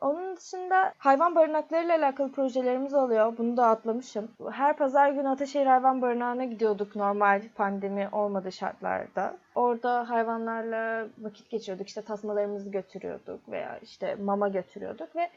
Onun 0.00 0.36
dışında 0.36 0.92
hayvan 0.98 1.34
barınaklarıyla 1.34 1.98
alakalı 1.98 2.32
projelerimiz 2.32 2.94
oluyor. 2.94 3.38
Bunu 3.38 3.56
da 3.56 3.66
atlamışım. 3.66 4.28
Her 4.52 4.76
pazar 4.76 5.10
günü 5.10 5.28
Ataşehir 5.28 5.66
Hayvan 5.66 6.02
Barınağı'na 6.02 6.44
gidiyorduk 6.44 6.96
normal 6.96 7.42
pandemi 7.54 8.08
olmadığı 8.12 8.52
şartlarda. 8.52 9.36
Orada 9.54 10.10
hayvanlarla 10.10 11.06
vakit 11.18 11.50
geçiriyorduk. 11.50 11.88
İşte 11.88 12.02
tasmalarımızı 12.02 12.70
götürüyorduk 12.70 13.48
veya 13.48 13.78
işte 13.78 14.14
mama 14.14 14.48
götürüyorduk 14.48 15.16
ve 15.16 15.30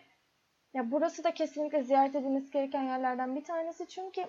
ya 0.73 0.91
burası 0.91 1.23
da 1.23 1.31
kesinlikle 1.31 1.83
ziyaret 1.83 2.15
edilmesi 2.15 2.51
gereken 2.51 2.83
yerlerden 2.83 3.35
bir 3.35 3.43
tanesi 3.43 3.87
çünkü 3.87 4.21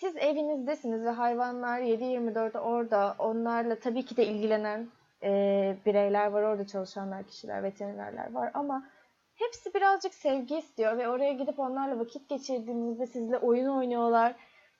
siz 0.00 0.16
evinizdesiniz 0.16 1.04
ve 1.04 1.10
hayvanlar 1.10 1.80
7-24 1.80 2.58
orada. 2.58 3.14
Onlarla 3.18 3.76
tabii 3.78 4.04
ki 4.04 4.16
de 4.16 4.26
ilgilenen 4.26 4.88
e, 5.22 5.30
bireyler 5.86 6.26
var 6.26 6.42
orada 6.42 6.66
çalışanlar, 6.66 7.22
kişiler, 7.22 7.62
veterinerler 7.62 8.32
var 8.32 8.50
ama 8.54 8.84
hepsi 9.46 9.74
birazcık 9.74 10.14
sevgi 10.14 10.58
istiyor 10.58 10.98
ve 10.98 11.08
oraya 11.08 11.32
gidip 11.32 11.58
onlarla 11.58 11.98
vakit 11.98 12.28
geçirdiğinizde 12.28 13.06
sizle 13.06 13.38
oyun 13.38 13.68
oynuyorlar. 13.68 14.34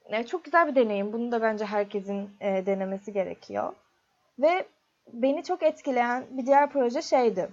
E, 0.05 0.27
çok 0.27 0.45
güzel 0.45 0.69
bir 0.69 0.75
deneyim. 0.75 1.13
Bunu 1.13 1.33
da 1.33 1.43
bence 1.43 1.65
herkesin 1.65 2.31
e, 2.41 2.67
denemesi 2.67 3.13
gerekiyor. 3.13 3.75
Ve 4.39 4.67
beni 5.13 5.45
çok 5.45 5.63
etkileyen 5.63 6.25
bir 6.31 6.47
diğer 6.47 6.71
proje 6.71 7.03
şeydi. 7.03 7.49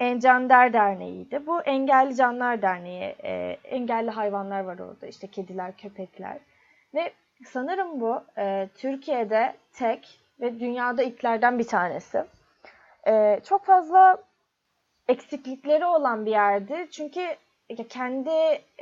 Encander 0.00 0.72
Derneği'ydi. 0.72 1.46
Bu 1.46 1.62
Engelli 1.62 2.16
Canlar 2.16 2.62
Derneği. 2.62 3.16
E, 3.24 3.58
engelli 3.64 4.10
hayvanlar 4.10 4.60
var 4.60 4.78
orada. 4.78 5.06
İşte 5.06 5.26
kediler, 5.26 5.76
köpekler. 5.76 6.38
Ve 6.94 7.12
sanırım 7.44 8.00
bu 8.00 8.24
e, 8.38 8.68
Türkiye'de 8.74 9.54
tek 9.72 10.20
ve 10.40 10.60
dünyada 10.60 11.02
ilklerden 11.02 11.58
bir 11.58 11.66
tanesi. 11.66 12.24
E, 13.08 13.40
çok 13.44 13.64
fazla 13.64 14.25
eksiklikleri 15.08 15.84
olan 15.84 16.26
bir 16.26 16.30
yerdi. 16.30 16.88
Çünkü 16.90 17.20
kendi 17.88 18.30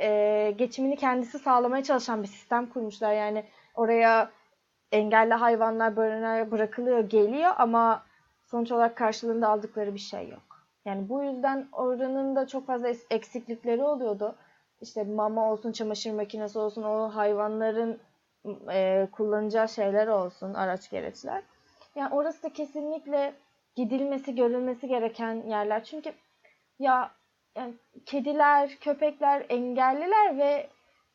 e, 0.00 0.50
geçimini 0.58 0.96
kendisi 0.96 1.38
sağlamaya 1.38 1.82
çalışan 1.82 2.22
bir 2.22 2.28
sistem 2.28 2.66
kurmuşlar. 2.66 3.12
Yani 3.12 3.44
oraya 3.74 4.30
engelli 4.92 5.34
hayvanlar 5.34 5.96
barınağa 5.96 6.50
bırakılıyor, 6.50 6.98
geliyor 6.98 7.52
ama 7.58 8.02
sonuç 8.42 8.72
olarak 8.72 8.96
karşılığında 8.96 9.48
aldıkları 9.48 9.94
bir 9.94 9.98
şey 9.98 10.28
yok. 10.28 10.66
Yani 10.84 11.08
bu 11.08 11.22
yüzden 11.22 11.68
oranın 11.72 12.36
da 12.36 12.46
çok 12.46 12.66
fazla 12.66 12.88
eksiklikleri 13.10 13.82
oluyordu. 13.82 14.34
İşte 14.80 15.04
mama 15.04 15.52
olsun, 15.52 15.72
çamaşır 15.72 16.12
makinesi 16.12 16.58
olsun, 16.58 16.82
o 16.82 17.08
hayvanların 17.14 18.00
e, 18.72 19.08
kullanacağı 19.12 19.68
şeyler 19.68 20.06
olsun, 20.06 20.54
araç 20.54 20.90
gereçler. 20.90 21.42
Yani 21.96 22.14
orası 22.14 22.42
da 22.42 22.52
kesinlikle 22.52 23.34
gidilmesi, 23.76 24.34
görülmesi 24.34 24.88
gereken 24.88 25.34
yerler. 25.34 25.84
Çünkü 25.84 26.12
ya 26.78 27.10
yani 27.56 27.74
kediler, 28.06 28.76
köpekler 28.80 29.46
engelliler 29.48 30.38
ve 30.38 30.68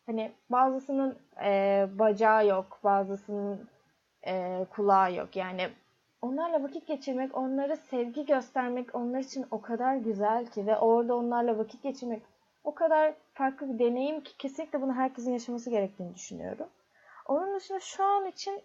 hani 0.05 0.31
bazısının 0.49 1.17
e, 1.43 1.87
bacağı 1.91 2.47
yok, 2.47 2.79
bazısının 2.83 3.69
e, 4.27 4.65
kulağı 4.69 5.13
yok. 5.13 5.35
Yani 5.35 5.69
onlarla 6.21 6.63
vakit 6.63 6.87
geçirmek, 6.87 7.37
onlara 7.37 7.75
sevgi 7.75 8.25
göstermek 8.25 8.95
onlar 8.95 9.19
için 9.19 9.45
o 9.51 9.61
kadar 9.61 9.95
güzel 9.95 10.45
ki 10.45 10.67
ve 10.67 10.77
orada 10.77 11.15
onlarla 11.15 11.57
vakit 11.57 11.83
geçirmek 11.83 12.21
o 12.63 12.75
kadar 12.75 13.13
farklı 13.33 13.73
bir 13.73 13.79
deneyim 13.79 14.21
ki 14.21 14.37
kesinlikle 14.37 14.81
bunu 14.81 14.93
herkesin 14.93 15.33
yaşaması 15.33 15.69
gerektiğini 15.69 16.15
düşünüyorum. 16.15 16.67
Onun 17.25 17.55
dışında 17.55 17.79
şu 17.79 18.03
an 18.03 18.25
için 18.25 18.61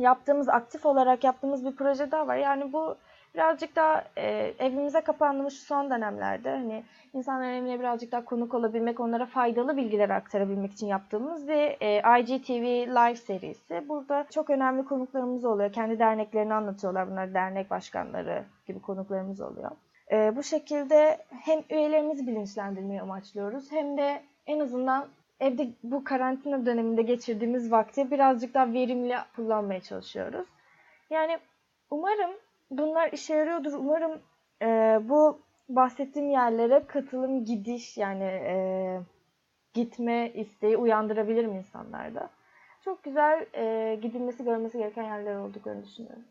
yaptığımız, 0.00 0.48
aktif 0.48 0.86
olarak 0.86 1.24
yaptığımız 1.24 1.64
bir 1.64 1.76
proje 1.76 2.10
daha 2.10 2.26
var. 2.26 2.36
Yani 2.36 2.72
bu 2.72 2.96
birazcık 3.34 3.76
daha 3.76 4.04
e, 4.16 4.54
evimize 4.58 5.00
kapandığımız 5.00 5.52
şu 5.52 5.64
son 5.64 5.90
dönemlerde 5.90 6.50
hani 6.50 6.84
insanların 7.14 7.54
evine 7.54 7.80
birazcık 7.80 8.12
daha 8.12 8.24
konuk 8.24 8.54
olabilmek, 8.54 9.00
onlara 9.00 9.26
faydalı 9.26 9.76
bilgiler 9.76 10.10
aktarabilmek 10.10 10.72
için 10.72 10.86
yaptığımız 10.86 11.48
bir 11.48 11.76
e, 11.80 12.20
IGTV 12.20 12.88
Live 12.88 13.16
serisi. 13.16 13.88
Burada 13.88 14.26
çok 14.30 14.50
önemli 14.50 14.84
konuklarımız 14.84 15.44
oluyor. 15.44 15.72
Kendi 15.72 15.98
derneklerini 15.98 16.54
anlatıyorlar. 16.54 17.10
Bunlar 17.10 17.34
dernek 17.34 17.70
başkanları 17.70 18.44
gibi 18.66 18.80
konuklarımız 18.80 19.40
oluyor. 19.40 19.70
E, 20.12 20.36
bu 20.36 20.42
şekilde 20.42 21.18
hem 21.30 21.60
üyelerimizi 21.70 22.26
bilinçlendirmeyi 22.26 23.02
amaçlıyoruz 23.02 23.72
hem 23.72 23.96
de 23.96 24.22
en 24.46 24.60
azından 24.60 25.08
evde 25.40 25.68
bu 25.82 26.04
karantina 26.04 26.66
döneminde 26.66 27.02
geçirdiğimiz 27.02 27.72
vakti 27.72 28.10
birazcık 28.10 28.54
daha 28.54 28.72
verimli 28.72 29.16
kullanmaya 29.36 29.80
çalışıyoruz. 29.80 30.48
Yani 31.10 31.38
umarım 31.90 32.30
bunlar 32.70 33.12
işe 33.12 33.34
yarıyordur. 33.34 33.72
Umarım 33.72 34.20
e, 34.62 34.98
bu 35.08 35.40
bahsettiğim 35.68 36.30
yerlere 36.30 36.86
katılım, 36.86 37.44
gidiş 37.44 37.96
yani 37.96 38.24
e, 38.24 38.56
gitme 39.74 40.32
isteği 40.34 40.76
uyandırabilirim 40.76 41.54
insanlarda. 41.54 42.30
Çok 42.84 43.02
güzel 43.02 43.46
e, 43.54 43.94
gidilmesi, 44.02 44.44
görmesi 44.44 44.78
gereken 44.78 45.02
yerler 45.04 45.36
olduklarını 45.36 45.84
düşünüyorum. 45.84 46.24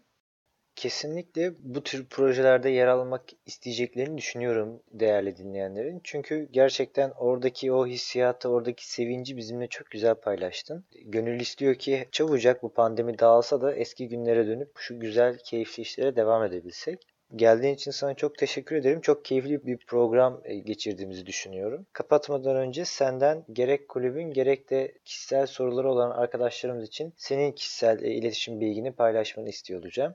Kesinlikle 0.79 1.53
bu 1.59 1.83
tür 1.83 2.05
projelerde 2.05 2.69
yer 2.69 2.87
almak 2.87 3.23
isteyeceklerini 3.45 4.17
düşünüyorum 4.17 4.81
değerli 4.91 5.37
dinleyenlerin. 5.37 6.01
Çünkü 6.03 6.49
gerçekten 6.51 7.11
oradaki 7.17 7.71
o 7.71 7.87
hissiyatı, 7.87 8.49
oradaki 8.49 8.91
sevinci 8.91 9.37
bizimle 9.37 9.67
çok 9.67 9.91
güzel 9.91 10.15
paylaştın. 10.15 10.85
Gönül 11.05 11.39
istiyor 11.39 11.75
ki 11.75 12.07
çabucak 12.11 12.63
bu 12.63 12.73
pandemi 12.73 13.19
dağılsa 13.19 13.61
da 13.61 13.75
eski 13.75 14.07
günlere 14.07 14.47
dönüp 14.47 14.71
şu 14.77 14.99
güzel, 14.99 15.37
keyifli 15.37 15.81
işlere 15.81 16.15
devam 16.15 16.43
edebilsek. 16.43 17.07
Geldiğin 17.35 17.73
için 17.73 17.91
sana 17.91 18.13
çok 18.13 18.37
teşekkür 18.37 18.75
ederim. 18.75 19.01
Çok 19.01 19.25
keyifli 19.25 19.65
bir 19.65 19.77
program 19.77 20.41
e, 20.43 20.55
geçirdiğimizi 20.55 21.25
düşünüyorum. 21.25 21.85
Kapatmadan 21.93 22.55
önce 22.55 22.85
senden 22.85 23.45
gerek 23.53 23.89
kulübün 23.89 24.31
gerek 24.31 24.69
de 24.69 24.93
kişisel 25.05 25.47
soruları 25.47 25.91
olan 25.91 26.11
arkadaşlarımız 26.11 26.87
için 26.87 27.13
senin 27.17 27.51
kişisel 27.51 28.03
e, 28.03 28.11
iletişim 28.11 28.59
bilgini 28.59 28.91
paylaşmanı 28.91 29.49
istiyor 29.49 29.79
olacağım. 29.81 30.13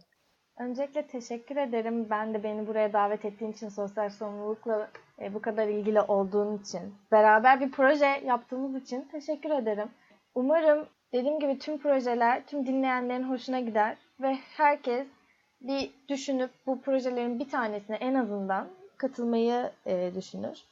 Öncelikle 0.59 1.07
teşekkür 1.07 1.57
ederim. 1.57 2.11
Ben 2.11 2.35
de 2.35 2.43
beni 2.43 2.67
buraya 2.67 2.93
davet 2.93 3.25
ettiğin 3.25 3.53
için, 3.53 3.69
sosyal 3.69 4.11
sorumlulukla 4.11 4.89
e, 5.21 5.35
bu 5.35 5.43
kadar 5.43 5.69
ilgili 5.69 6.01
olduğun 6.01 6.59
için, 6.59 6.95
beraber 7.13 7.61
bir 7.61 7.71
proje 7.71 8.07
yaptığımız 8.07 8.83
için 8.83 9.09
teşekkür 9.13 9.51
ederim. 9.51 9.89
Umarım 10.35 10.87
dediğim 11.13 11.41
gibi 11.41 11.59
tüm 11.59 11.79
projeler 11.79 12.47
tüm 12.47 12.67
dinleyenlerin 12.67 13.23
hoşuna 13.23 13.61
gider 13.61 13.97
ve 14.21 14.35
herkes 14.57 15.07
bir 15.61 15.91
düşünüp 16.09 16.51
bu 16.67 16.81
projelerin 16.81 17.39
bir 17.39 17.49
tanesine 17.49 17.97
en 17.97 18.15
azından 18.15 18.69
katılmayı 18.97 19.71
e, 19.87 20.15
düşünür. 20.15 20.65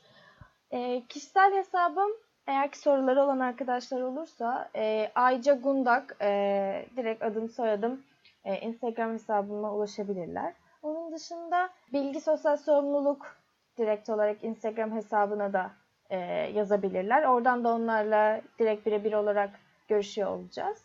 E, 0.71 1.03
kişisel 1.09 1.55
hesabım 1.55 2.11
eğer 2.47 2.71
ki 2.71 2.79
soruları 2.79 3.23
olan 3.23 3.39
arkadaşlar 3.39 4.01
olursa 4.01 4.71
e, 4.77 5.13
Ayca 5.15 5.55
Gundak 5.55 6.17
e, 6.21 6.87
direkt 6.97 7.23
adım 7.23 7.49
soyadım 7.49 8.03
e, 8.45 8.61
Instagram 8.61 9.13
hesabıma 9.13 9.73
ulaşabilirler. 9.75 10.55
Onun 10.83 11.13
dışında 11.13 11.71
bilgi 11.93 12.21
sosyal 12.21 12.57
sorumluluk 12.57 13.37
direkt 13.79 14.09
olarak 14.09 14.45
Instagram 14.45 14.93
hesabına 14.93 15.53
da 15.53 15.71
e, 16.11 16.17
yazabilirler. 16.55 17.25
Oradan 17.25 17.65
da 17.65 17.75
onlarla 17.75 18.41
direkt 18.59 18.87
birebir 18.87 19.13
olarak 19.13 19.51
görüşüyor 19.89 20.31
olacağız. 20.31 20.85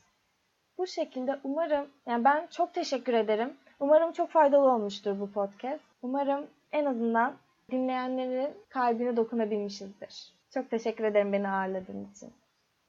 Bu 0.77 0.87
şekilde 0.87 1.39
umarım, 1.43 1.87
yani 2.05 2.23
ben 2.23 2.47
çok 2.47 2.73
teşekkür 2.73 3.13
ederim. 3.13 3.57
Umarım 3.79 4.11
çok 4.11 4.29
faydalı 4.29 4.71
olmuştur 4.71 5.19
bu 5.19 5.31
podcast. 5.31 5.83
Umarım 6.01 6.47
en 6.71 6.85
azından 6.85 7.35
dinleyenlerin 7.71 8.53
kalbine 8.69 9.17
dokunabilmişizdir. 9.17 10.33
Çok 10.53 10.69
teşekkür 10.69 11.03
ederim 11.03 11.33
beni 11.33 11.49
ağırladığın 11.49 12.07
için. 12.11 12.33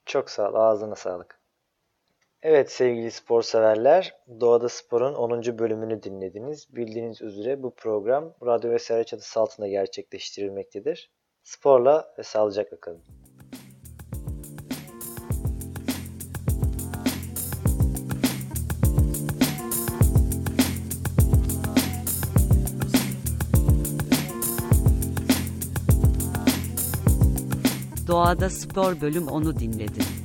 Çok 0.07 0.31
sağ 0.31 0.50
ol. 0.50 0.54
Ağzına 0.54 0.94
sağlık. 0.94 1.38
Evet 2.42 2.72
sevgili 2.72 3.11
spor 3.11 3.42
severler, 3.42 4.14
Doğada 4.40 4.68
Spor'un 4.68 5.14
10. 5.14 5.59
bölümünü 5.59 6.03
dinlediniz. 6.03 6.66
Bildiğiniz 6.77 7.22
üzere 7.22 7.62
bu 7.62 7.74
program 7.74 8.35
Radyo 8.46 8.70
Vesaire 8.70 9.05
çatısı 9.05 9.40
altında 9.40 9.68
gerçekleştirilmektedir. 9.68 11.11
Sporla 11.42 12.14
ve 12.18 12.22
sağlıcakla 12.22 12.81
kalın. 12.81 13.03
Doğada 28.07 28.51
Spor 28.51 29.01
bölüm 29.01 29.29
onu 29.29 29.59
dinledin. 29.59 30.17